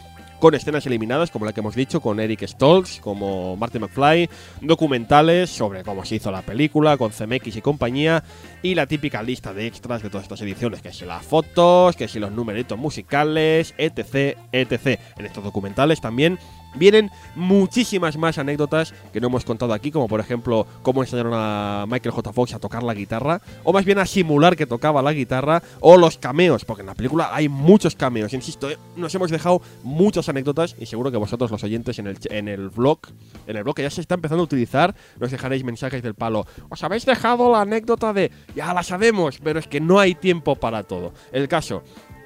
[0.44, 4.28] con escenas eliminadas, como la que hemos dicho, con Eric Stoltz, como Marty McFly,
[4.60, 8.22] documentales sobre cómo se hizo la película, con CMX y compañía,
[8.60, 12.08] y la típica lista de extras de todas estas ediciones, que si las fotos, que
[12.08, 15.00] si los numeritos musicales, etc, etc.
[15.16, 16.38] En estos documentales también
[16.74, 21.86] vienen muchísimas más anécdotas que no hemos contado aquí, como por ejemplo cómo enseñaron a
[21.88, 22.32] Michael J.
[22.32, 25.96] Fox a tocar la guitarra, o más bien a simular que tocaba la guitarra, o
[25.96, 28.32] los cameos, porque en la película hay muchos cameos.
[28.32, 32.18] Insisto, eh, nos hemos dejado muchas anécdotas y seguro que vosotros los oyentes en el,
[32.30, 32.98] en el vlog,
[33.46, 36.46] en el blog que ya se está empezando a utilizar, nos dejaréis mensajes del palo.
[36.68, 40.56] Os habéis dejado la anécdota de, ya la sabemos, pero es que no hay tiempo
[40.56, 41.12] para todo.
[41.32, 41.82] El caso,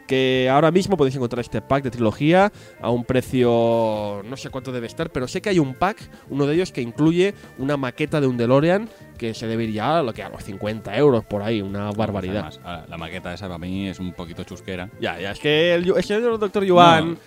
[0.09, 2.51] que ahora mismo podéis encontrar este pack de trilogía
[2.81, 6.47] a un precio no sé cuánto debe estar, pero sé que hay un pack, uno
[6.47, 10.03] de ellos que incluye una maqueta de un DeLorean que se debe ir ya a
[10.03, 12.53] lo que a los 50 euros por ahí, una barbaridad.
[12.65, 14.89] Además, la maqueta esa para mí es un poquito chusquera.
[15.01, 17.19] Ya, ya, es que el, es que el doctor Yuan.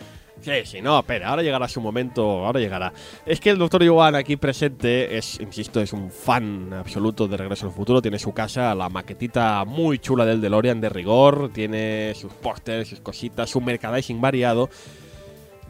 [0.41, 2.91] Sí, sí, no, espera, ahora llegará su momento, ahora llegará.
[3.27, 7.67] Es que el doctor Yuan aquí presente es, insisto, es un fan absoluto de Regreso
[7.67, 8.01] al Futuro.
[8.01, 13.01] Tiene su casa, la maquetita muy chula del DeLorean de rigor, tiene sus pósters, sus
[13.01, 14.69] cositas, su merchandising variado.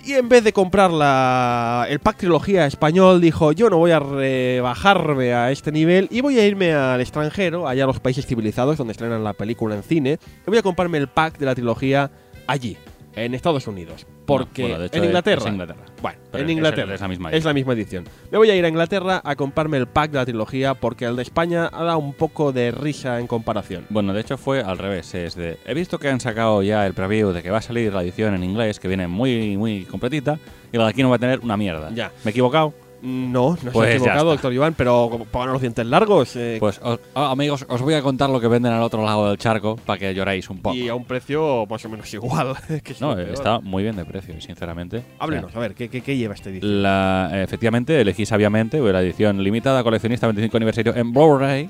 [0.06, 4.00] Y en vez de comprar la, el pack trilogía español, dijo: Yo no voy a
[4.00, 8.78] rebajarme a este nivel y voy a irme al extranjero, allá a los países civilizados
[8.78, 10.18] donde estrenan la película en cine,
[10.48, 12.10] y voy a comprarme el pack de la trilogía
[12.48, 12.78] allí,
[13.16, 14.08] en Estados Unidos.
[14.38, 15.42] Porque No, bueno, de hecho en Inglaterra.
[15.46, 15.80] es Inglaterra.
[16.02, 16.96] Bueno, Pero en Inglaterra.
[16.96, 18.06] es la misma Es la misma edición.
[18.32, 21.16] Me voy a ir a Inglaterra a comprarme el pack de la trilogía porque el
[21.16, 23.86] de España ha dado un poco de risa en comparación.
[23.90, 25.14] Bueno, de hecho fue al revés.
[25.14, 27.94] Es de, he visto que han sacado ya el preview de que va a salir
[27.94, 30.40] la edición en inglés, que viene muy, muy completita,
[30.72, 31.92] y la de aquí no va a tener una mierda.
[31.94, 32.12] Ya.
[32.24, 32.74] ¿Me he equivocado?
[33.02, 36.36] No, no Pues se ha equivocado, doctor Iván, pero pongan los dientes largos.
[36.36, 39.28] eh, Pues, os- ah, amigos, os voy a contar lo que venden al otro lado
[39.30, 40.76] del charco para que lloréis un poco.
[40.76, 42.54] y a un precio más o menos igual.
[42.84, 45.04] que es No, está muy bien de precio, sinceramente.
[45.20, 46.84] Háblenos, O sea, a ver, ¿qué, qué, qué lleva este edición?
[46.84, 51.70] la, efectivamente, elegí sabiamente la edición limitada coleccionista 25 aniversario en Blu-ray.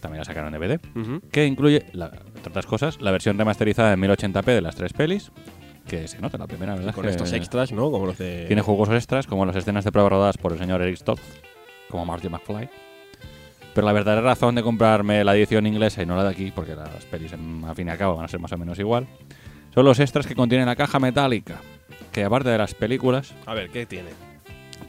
[0.00, 0.80] También la sacaron en DVD.
[1.30, 5.30] Que incluye, la, entre otras cosas, la versión remasterizada en 1080p de las tres pelis,
[5.90, 6.94] que se nota la primera, ¿verdad?
[6.94, 7.90] Con Que estos extras, ¿no?
[7.90, 8.44] Como los de.
[8.46, 11.22] Tiene juegos extras, como las escenas de prueba rodadas por el señor Eric Stoltz,
[11.90, 12.68] como Marty McFly.
[13.74, 16.74] Pero la verdadera razón de comprarme la edición inglesa y no la de aquí, porque
[16.74, 19.06] las pelis, en- al fin y al cabo, van a ser más o menos igual,
[19.74, 21.60] son los extras que contiene la caja metálica,
[22.12, 24.10] que aparte de las películas, A ver, ¿qué tiene?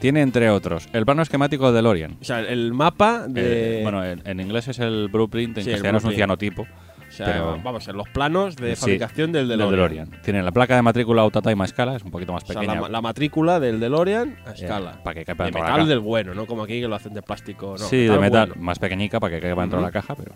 [0.00, 2.16] tiene entre otros el plano esquemático de DeLorean.
[2.20, 3.80] O sea, el mapa de.
[3.80, 6.66] Eh, bueno, en, en inglés es el blueprint, en Sí, el castellano es un cianotipo.
[7.12, 10.10] O sea, pero- vamos, en los planos de fabricación del del DeLorean.
[10.22, 12.80] Tiene la placa de matrícula Autotime a escala, es un poquito más O sea, pequeña.
[12.80, 14.92] la, la matrícula del DeLorean a eh, escala.
[15.04, 16.46] para que quepa de la metal del bueno, ¿no?
[16.46, 17.72] Como aquí que lo hacen de plástico.
[17.78, 18.62] No, sí, de metal, bueno.
[18.62, 20.32] más pequeñica para que quepa dentro de la caja, pero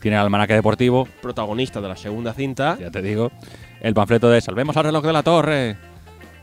[0.00, 2.76] tiene el almanaque deportivo, Protagonista de la segunda cinta.
[2.78, 3.30] ya te digo.
[3.80, 5.76] El panfleto de Salvemos al reloj de la torre.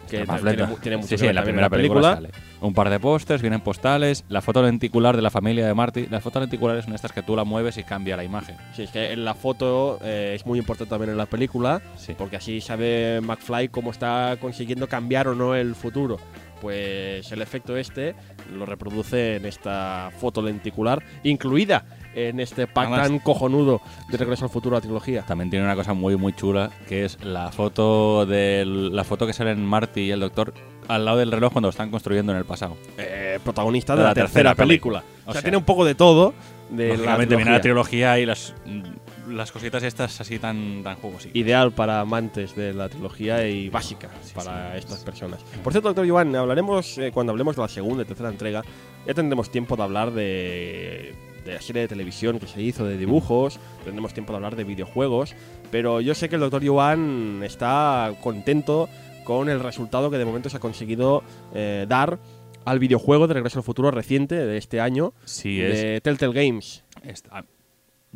[0.09, 2.21] Que tiene tiene mucho sí, que sí, ver en la primera película.
[2.61, 6.07] Un par de pósters, vienen postales, la foto lenticular de la familia de Marty.
[6.07, 8.55] Las fotos lenticulares son estas que tú la mueves y cambia la imagen.
[8.75, 12.13] Sí, es que en la foto eh, es muy importante también en la película, Sí.
[12.17, 16.17] porque así sabe McFly cómo está consiguiendo cambiar o no el futuro.
[16.61, 18.15] Pues el efecto este
[18.55, 21.85] lo reproduce en esta foto lenticular, incluida
[22.15, 25.23] en este pack Además- tan cojonudo de Regreso al Futuro, la trilogía.
[25.23, 29.33] También tiene una cosa muy muy chula que es la foto del la foto que
[29.33, 30.53] sale en Marty y el doctor
[30.87, 32.77] al lado del reloj cuando lo están construyendo en el pasado.
[32.97, 34.99] Eh, protagonista de, la, tercera, película.
[34.99, 36.33] O, O sea, sea, tiene un poco de todo
[36.69, 37.61] de la viene la trilogía.
[37.61, 41.35] trilogía y las, mm, las cositas estas así tan, tan jugositas.
[41.35, 45.41] Ideal para amantes de la trilogía y básica Sí, para sí, estas sí, personas.
[45.63, 48.63] Por cierto, doctor Iván, hablaremos eh, cuando hablemos de la segunda y tercera entrega.
[49.05, 51.13] Ya tendremos tiempo de hablar de,
[51.45, 53.59] de la serie de televisión que se hizo, de dibujos.
[53.83, 55.35] Tendremos tiempo de hablar de videojuegos.
[55.71, 58.89] Pero yo sé que el doctor Iván está contento
[59.23, 61.23] con el resultado que de momento se ha conseguido
[61.53, 62.19] eh, dar
[62.65, 66.83] al videojuego de Regreso al Futuro reciente de este año Sí, es, de Telltale Games.
[67.03, 67.43] es- ah,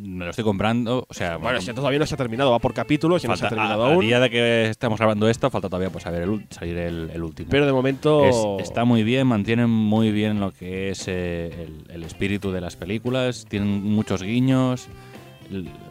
[0.02, 1.04] me lo estoy comprando.
[1.08, 3.44] O sea, Bueno, si todavía no se ha terminado, va por capítulos y no se
[3.44, 4.00] ha falta- terminado a, a aún.
[4.04, 7.48] día de que estamos grabando esto, falta todavía pues, saber el, salir el, el último.
[7.50, 8.24] Pero de momento.
[8.58, 12.60] Es- está muy bien, mantienen muy bien lo que es eh, el, el espíritu de
[12.60, 14.88] las películas, tienen muchos guiños,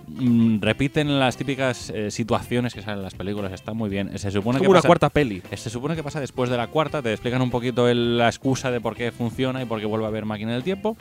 [0.08, 4.18] mm, repiten las típicas eh, situaciones que salen en las películas, está muy bien.
[4.18, 5.42] Se supone es que una pasa- cuarta peli.
[5.56, 8.82] Se supone que pasa después de la cuarta, te explican un poquito la excusa de
[8.82, 10.98] por qué funciona y por qué vuelve a haber máquina del tiempo.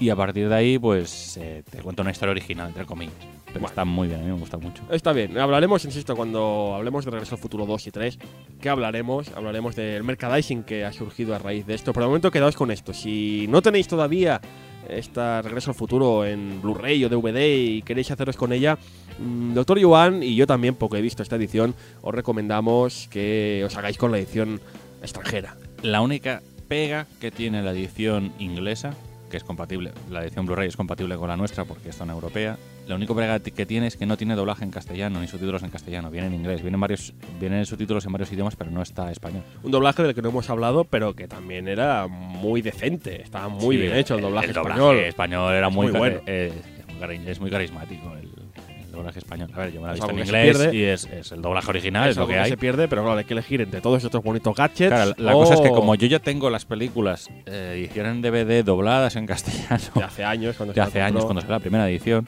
[0.00, 3.14] Y a partir de ahí, pues eh, te cuento una historia original, entre comillas.
[3.46, 3.66] Pero Bueno.
[3.68, 4.82] está muy bien, a mí me gusta mucho.
[4.90, 8.18] Está bien, hablaremos, insisto, cuando hablemos de Regreso al Futuro 2 y 3,
[8.60, 9.28] ¿qué hablaremos?
[9.36, 11.92] Hablaremos del merchandising que ha surgido a raíz de esto.
[11.92, 12.94] Por el momento quedaos con esto.
[12.94, 14.40] Si no tenéis todavía
[14.88, 18.78] esta Regreso al Futuro en Blu-ray o DVD y queréis haceros con ella,
[19.18, 23.76] mm, Doctor Yuan y yo también, porque he visto esta edición, os recomendamos que os
[23.76, 24.60] hagáis con la edición
[25.02, 25.56] extranjera.
[25.82, 28.94] La única pega que tiene la edición inglesa,
[29.30, 32.58] que es compatible, la edición Blu-ray es compatible con la nuestra porque es zona europea.
[32.86, 35.70] La única pega que tiene es que no tiene doblaje en castellano ni subtítulos en
[35.70, 39.42] castellano, viene en inglés, vienen varios vienen subtítulos en varios idiomas, pero no está español.
[39.62, 43.22] Un doblaje del que no hemos hablado, pero que también era muy decente.
[43.22, 44.96] Estaba muy Sí, bien hecho el doblaje el español.
[44.98, 46.20] español era Es muy, bueno.
[46.26, 46.52] eh,
[47.00, 48.28] es, es muy carismático el,
[48.90, 49.50] el doblaje español.
[49.54, 50.76] A ver, yo me la he Es visto en algo que se inglés pierde.
[50.76, 52.50] y es, es el doblaje original, es, Es lo algo que hay.
[52.50, 54.88] se pierde, pero claro, hay que elegir entre todos estos bonitos gadgets.
[54.88, 58.22] Claro, la o cosa es que como yo ya tengo las películas eh, edición en
[58.22, 61.88] DVD dobladas en castellano de hace años, cuando de hace años cuando salió la primera
[61.88, 62.26] edición,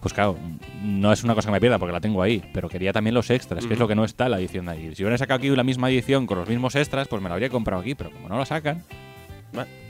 [0.00, 0.36] pues claro,
[0.82, 3.30] no es una cosa que me pierda porque la tengo ahí, pero quería también los
[3.30, 4.94] extras, que es lo que no está en la edición de ahí.
[4.94, 7.50] Si hubieran sacado aquí la misma edición con los mismos extras, pues me la habría
[7.50, 8.82] comprado aquí, pero como no la sacan,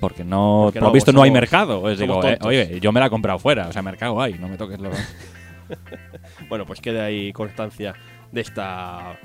[0.01, 3.07] porque no, por no, visto no hay mercado, somos digo, eh, oye, yo me la
[3.07, 4.95] he comprado fuera, o sea, mercado hay, no me toques los...
[6.49, 7.95] Bueno, pues queda ahí constancia
[8.33, 9.19] de esta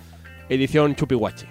[0.50, 1.46] edición Chupiwachi.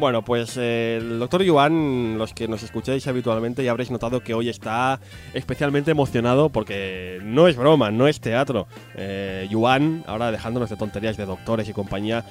[0.00, 4.32] Bueno, pues eh, el doctor Yuan, los que nos escucháis habitualmente ya habréis notado que
[4.32, 4.98] hoy está
[5.34, 8.66] especialmente emocionado porque no es broma, no es teatro.
[8.94, 12.24] Eh, Yuan, ahora dejándonos de tonterías de doctores y compañía,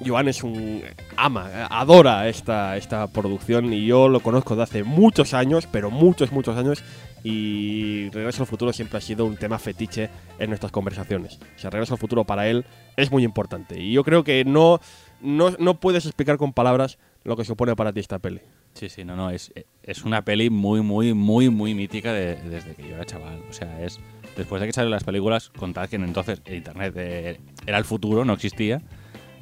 [0.00, 0.82] Yuan es un
[1.16, 6.32] ama, adora esta, esta producción y yo lo conozco de hace muchos años, pero muchos,
[6.32, 6.84] muchos años
[7.24, 11.38] y Regreso al Futuro siempre ha sido un tema fetiche en nuestras conversaciones.
[11.56, 14.80] O sea, Regreso al Futuro para él es muy importante y yo creo que no,
[15.20, 18.40] no, no puedes explicar con palabras lo que supone para ti esta peli.
[18.74, 19.52] Sí, sí, no, no, es,
[19.82, 23.42] es una peli muy, muy, muy, muy mítica de- desde que yo era chaval.
[23.48, 23.98] O sea, es
[24.36, 28.24] después de que salieron las películas, contad que entonces el Internet eh, era el futuro,
[28.24, 28.82] no existía.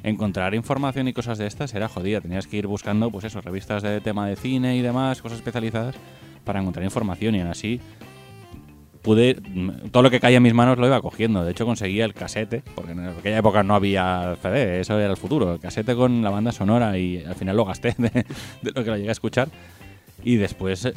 [0.03, 2.21] Encontrar información y cosas de estas era jodida.
[2.21, 5.95] Tenías que ir buscando, pues eso, revistas de tema de cine y demás, cosas especializadas,
[6.43, 7.35] para encontrar información.
[7.35, 7.81] Y aún así,
[9.05, 9.37] pude.
[9.41, 11.45] mm, Todo lo que caía en mis manos lo iba cogiendo.
[11.45, 15.17] De hecho, conseguía el casete, porque en aquella época no había CD, eso era el
[15.17, 15.53] futuro.
[15.53, 18.89] El casete con la banda sonora y al final lo gasté de, de lo que
[18.89, 19.47] lo llegué a escuchar.
[20.23, 20.93] Y después eh,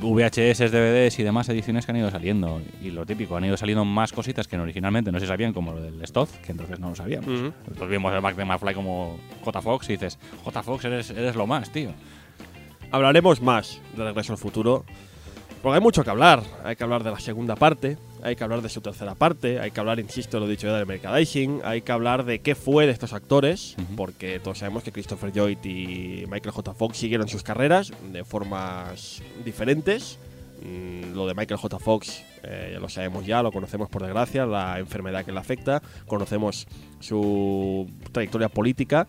[0.00, 2.60] VHS, DVDs y demás ediciones que han ido saliendo.
[2.80, 5.80] Y lo típico, han ido saliendo más cositas que originalmente no se sabían, como lo
[5.82, 7.26] del Stoth, que entonces no lo sabíamos.
[7.28, 7.52] Ujú.
[7.66, 9.62] Entonces vimos el Mac de McFly como J.
[9.62, 10.62] Fox y dices, J.
[10.62, 11.90] Fox, eres, eres lo más, tío.
[12.90, 14.84] Hablaremos más de Regreso al Futuro.
[15.62, 16.42] Porque hay mucho que hablar.
[16.64, 19.70] Hay que hablar de la segunda parte, hay que hablar de su tercera parte, hay
[19.70, 22.92] que hablar, insisto, lo dicho ya del merchandising, hay que hablar de qué fue de
[22.92, 26.74] estos actores, porque todos sabemos que Christopher Lloyd y Michael J.
[26.74, 30.18] Fox siguieron sus carreras de formas diferentes.
[30.62, 31.78] Mm, Lo de Michael J.
[31.78, 35.82] Fox eh, ya lo sabemos ya, lo conocemos por desgracia, la enfermedad que le afecta,
[36.06, 36.66] conocemos
[37.00, 39.06] su trayectoria política,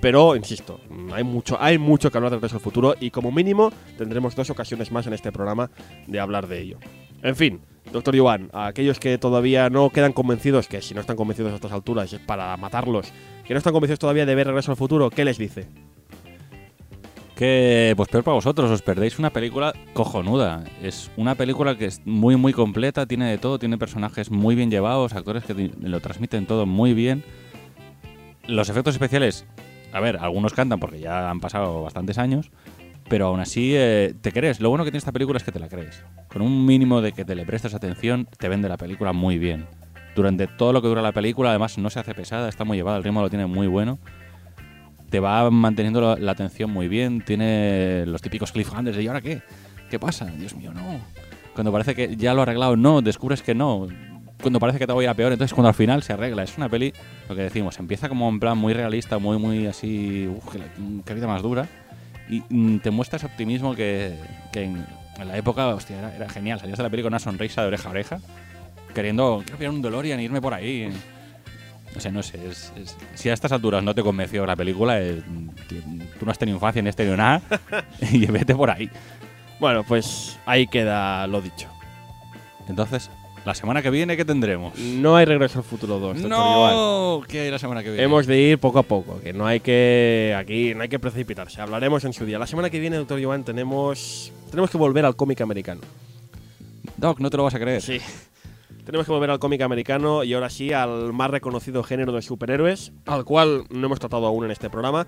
[0.00, 0.80] pero, insisto,
[1.12, 4.50] hay mucho, hay mucho que hablar de Regreso al Futuro y como mínimo tendremos dos
[4.50, 5.70] ocasiones más en este programa
[6.06, 6.78] de hablar de ello.
[7.22, 7.60] En fin,
[7.92, 11.56] doctor Iván, a aquellos que todavía no quedan convencidos, que si no están convencidos a
[11.56, 13.12] estas alturas es para matarlos,
[13.44, 15.68] que no están convencidos todavía de ver Regreso al Futuro, ¿qué les dice?
[17.36, 20.64] Que, pues peor para vosotros, os perdéis una película cojonuda.
[20.82, 24.70] Es una película que es muy, muy completa, tiene de todo, tiene personajes muy bien
[24.70, 27.22] llevados, actores que lo transmiten todo muy bien.
[28.46, 29.44] Los efectos especiales,
[29.96, 32.50] a ver, algunos cantan porque ya han pasado bastantes años,
[33.08, 34.60] pero aún así eh, te crees.
[34.60, 36.04] Lo bueno que tiene esta película es que te la crees.
[36.28, 39.66] Con un mínimo de que te le prestes atención, te vende la película muy bien.
[40.14, 42.98] Durante todo lo que dura la película, además no se hace pesada, está muy llevada,
[42.98, 43.98] el ritmo lo tiene muy bueno
[45.10, 47.22] te va manteniendo la, la atención muy bien.
[47.24, 49.40] Tiene los típicos cliffhangers de ¿y ahora qué?
[49.90, 50.26] ¿Qué pasa?
[50.26, 51.00] Dios mío, no.
[51.54, 53.86] Cuando parece que ya lo ha arreglado, no, descubres que no.
[54.40, 56.42] Cuando parece que te voy a peor, entonces cuando al final se arregla.
[56.42, 56.92] Es una peli,
[57.28, 60.66] lo que decimos, empieza como en plan muy realista, muy, muy así, uf, que, la-
[61.04, 61.66] que vida más dura.
[62.28, 64.14] Y mm, te muestra ese optimismo que,
[64.52, 64.86] que en,
[65.18, 66.60] en la época, hostia, era, era genial.
[66.60, 68.18] Salías de la peli con una sonrisa de oreja a oreja,
[68.94, 70.92] queriendo, quiero pillar un DeLorean y irme por ahí.
[71.96, 74.98] O sea, no sé, es- es- si a estas alturas no te convenció la película,
[75.68, 75.80] tío,
[76.18, 77.40] tú no has tenido infancia ni has tenido nada,
[78.12, 78.90] y vete por ahí.
[79.58, 81.68] Bueno, pues ahí queda lo dicho.
[82.68, 83.10] Entonces,
[83.46, 84.76] la semana que viene, ¿qué tendremos?
[84.76, 86.20] No hay regreso al futuro 2.
[86.20, 86.74] doctor Iván.
[86.74, 88.02] No, ¿qué hay la semana que viene?
[88.02, 91.60] Hemos de ir poco a poco, que no hay que aquí no hay que precipitarse.
[91.60, 92.40] Hablaremos en su día.
[92.40, 95.80] La semana que viene, doctor Joan, tenemos tenemos que volver al cómic americano.
[96.96, 97.80] Doc, no te lo vas a creer.
[97.80, 98.00] Sí.
[98.84, 102.92] Tenemos que volver al cómic americano y ahora sí al más reconocido género de superhéroes,
[103.06, 105.06] al cual no hemos tratado aún en este programa.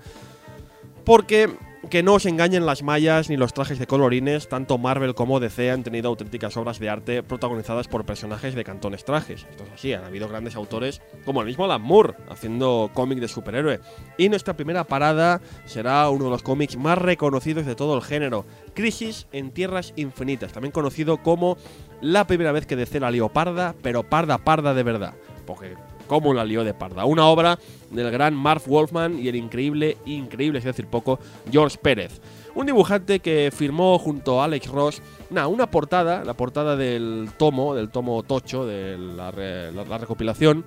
[1.03, 1.49] Porque
[1.89, 5.71] que no os engañen las mallas ni los trajes de colorines, tanto Marvel como DC
[5.71, 9.45] han tenido auténticas obras de arte protagonizadas por personajes de cantones trajes.
[9.49, 13.27] Esto es así, han habido grandes autores como el mismo Alan Moore haciendo cómic de
[13.27, 13.79] superhéroe.
[14.17, 18.45] Y nuestra primera parada será uno de los cómics más reconocidos de todo el género,
[18.73, 21.57] Crisis en Tierras Infinitas, también conocido como
[22.01, 25.13] la primera vez que DC la lió parda, pero parda parda de verdad.
[25.45, 25.75] Porque
[26.09, 27.05] cómo la lió de parda.
[27.05, 27.57] Una obra
[27.91, 31.19] del gran Marv Wolfman y el increíble, increíble, es decir poco,
[31.49, 32.19] George Pérez.
[32.55, 37.75] Un dibujante que firmó junto a Alex Ross nah, una portada, la portada del tomo,
[37.75, 40.65] del tomo tocho, de la, re- la- la recopilación,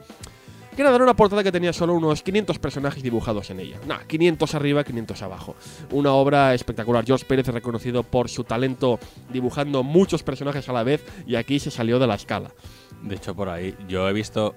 [0.77, 3.79] que era una portada que tenía solo unos 500 personajes dibujados en ella.
[3.87, 5.55] Nah, 500 arriba, 500 abajo.
[5.91, 7.05] Una obra espectacular.
[7.05, 8.99] George Pérez es reconocido por su talento
[9.31, 12.53] dibujando muchos personajes a la vez y aquí se salió de la escala.
[13.03, 14.55] De hecho, por ahí, yo he visto.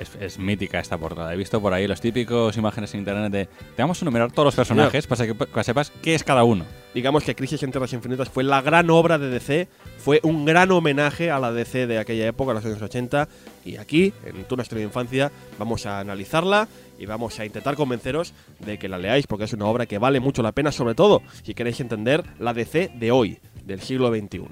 [0.00, 1.32] Es, es mítica esta portada.
[1.32, 3.46] He visto por ahí los típicos imágenes en internet de.
[3.76, 6.42] Te vamos a enumerar todos los personajes para que, para que sepas qué es cada
[6.42, 6.64] uno.
[6.94, 9.68] Digamos que Crisis en Tierras Infinitas fue la gran obra de DC,
[9.98, 13.28] fue un gran homenaje a la DC de aquella época, los años 80,
[13.64, 16.66] y aquí, en Tu Nuestra Infancia, vamos a analizarla
[16.98, 20.18] y vamos a intentar convenceros de que la leáis porque es una obra que vale
[20.18, 24.42] mucho la pena, sobre todo si queréis entender la DC de hoy, del siglo XXI.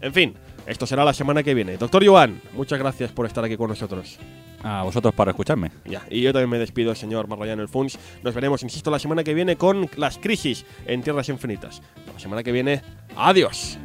[0.00, 0.34] En fin,
[0.66, 1.76] esto será la semana que viene.
[1.76, 4.18] Doctor Joan, muchas gracias por estar aquí con nosotros.
[4.64, 5.70] A vosotros para escucharme.
[5.84, 7.98] Ya, y yo también me despido, señor Marroyano El Funs.
[8.22, 11.82] Nos veremos, insisto, la semana que viene con las crisis en Tierras Infinitas.
[12.10, 12.80] La semana que viene,
[13.14, 13.78] adiós.